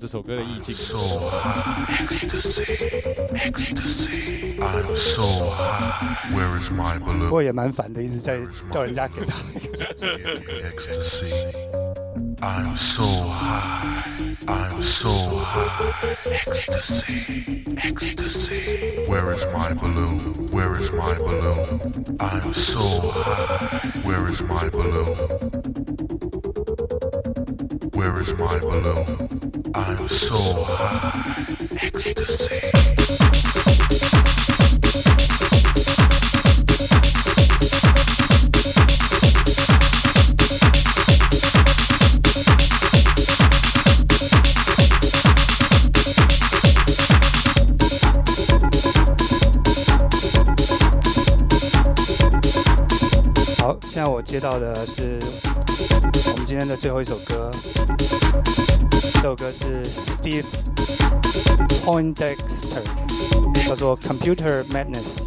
[0.05, 0.75] 这首歌的意境。
[0.75, 2.05] So high.
[2.05, 2.63] Ecstasy.
[3.33, 4.55] Ecstasy.
[4.59, 6.15] I'm so high.
[6.31, 7.31] Where is my balloon?
[7.31, 8.37] 过也蛮烦的，一直在
[8.69, 9.35] 叫人家给他。
[9.97, 11.33] Give me ecstasy.
[12.39, 14.35] I'm so high.
[14.45, 16.15] I'm so high.
[16.45, 17.65] Ecstasy.
[17.77, 19.07] Ecstasy.
[19.07, 20.49] Where is my balloon?
[20.51, 21.79] Where is my balloon?
[22.19, 24.03] I'm so high.
[24.03, 25.64] Where is my balloon?
[53.59, 55.19] 好现在我接到的是
[56.27, 57.51] 我们今天的最后一首歌，
[59.13, 60.43] 这首歌是 Steve
[61.85, 62.81] Poindexter，
[63.67, 65.19] 叫做《Computer Madness》。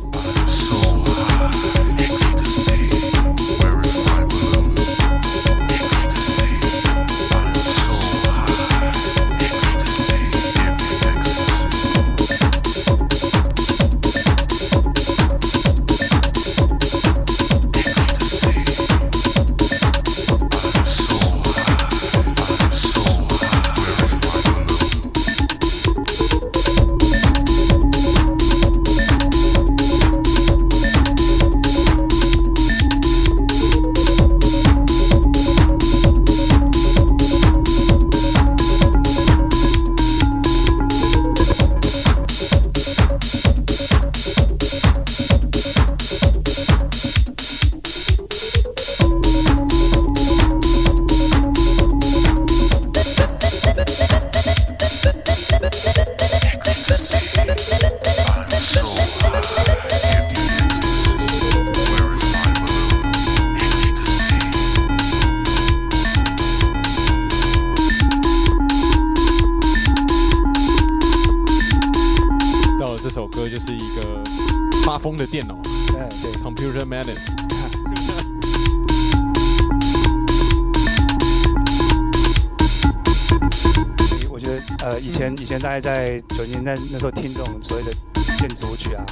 [85.59, 87.93] 前大概在九零年代那时候听这种所谓的
[88.39, 89.05] 电子舞曲啊，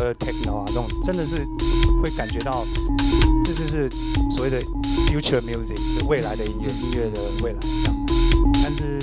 [0.00, 1.36] 呃 techno 啊这种，真的是
[2.02, 2.66] 会感觉到
[3.44, 3.88] 这就是
[4.34, 4.60] 所谓的
[5.06, 8.06] future music，是未来的音乐，音乐的未来这样。
[8.60, 8.98] 但是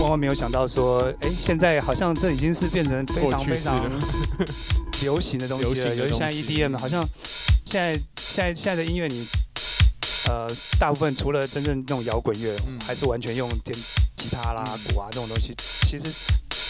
[0.00, 3.88] 万万没有想到说，哎，现在好像这已经是变成非常非常
[5.02, 7.06] 流行的东西了，流行的有现在 EDM 好像
[7.64, 9.24] 现在现在现在的音乐你。
[10.28, 10.48] 呃，
[10.78, 13.76] 大部分除了真正那种摇滚乐，嗯还是完全用电
[14.22, 15.52] 吉他啦、嗯鼓啊这种东西。
[15.82, 16.04] 其实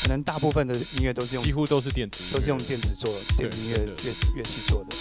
[0.03, 4.97] 可能大部分的音乐都是用几乎都是电子，都是用电子做对电子音乐乐乐器做的。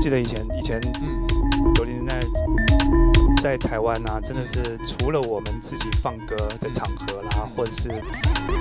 [0.00, 1.26] 记得以前以前嗯，
[1.74, 2.20] 九零年代
[3.42, 7.88] 在台湾啊，真的是除了我们自己放歌的场合啦，或者是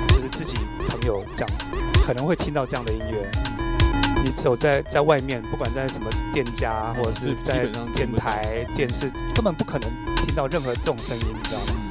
[0.09, 0.57] 就是自己
[0.89, 1.57] 朋友这样，
[2.05, 3.58] 可能会听到这样的音乐。
[4.23, 11.73] 你走在在外面，不管在什么店家，或者是在电台、电视，根本不可能听到任何这种声音，你知道吗？
[11.73, 11.89] 嗯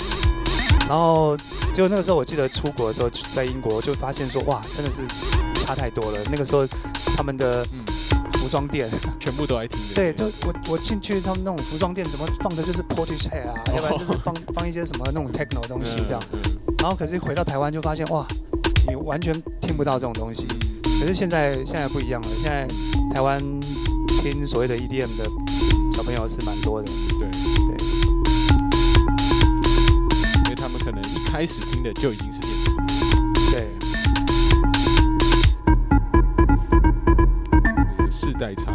[0.88, 1.36] 然后
[1.74, 5.02] 结果那个时候，我记得出国的时候，在英国就发现说，哇，真的是
[5.62, 6.18] 差太多了。
[6.30, 6.66] 那个时候
[7.14, 7.84] 他们的嗯
[8.40, 8.88] 服装店，
[9.20, 9.94] 全部都爱听的。
[9.94, 16.22] 对，就我我进去他们那种服装店，怎么放的就是 Portishead 啊，要不然就是放放一些什么那种 techno 的东西这样。
[16.32, 16.40] 嗯。
[16.78, 18.26] 然后可是回到台湾就发现，哇，
[18.88, 20.46] 你完全听不到这种东西。
[21.00, 22.66] 可是现在现在不一样了，现在
[23.14, 23.40] 台湾
[24.20, 25.30] 听所谓的 EDM 的
[25.92, 26.90] 小朋友是蛮多的。
[27.18, 27.30] 对。
[27.30, 27.76] 对。
[30.44, 32.76] 因为他们可能一开始听的就已经是电子。
[33.52, 33.70] 对，
[38.10, 38.67] 世代差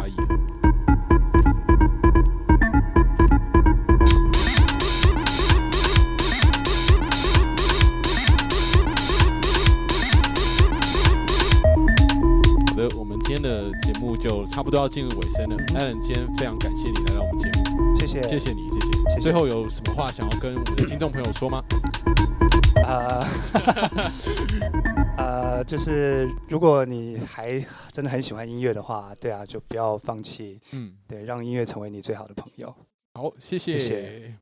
[14.54, 15.56] 差不多要进入尾声了。
[15.74, 18.92] Allen，今天非常感谢你来到我们节目，谢谢，谢谢你，谢谢。
[19.08, 21.60] 谢谢最后有什么话想要跟我们的听众朋友说吗？
[22.86, 23.26] 呃，
[25.18, 27.58] 呃，就是如果你还
[27.90, 32.72] 真的很喜欢音乐的话，对啊，就不要放弃，嗯，对，让音乐成为你最好的朋友。
[33.14, 33.76] 好，谢谢。
[33.76, 34.34] 谢谢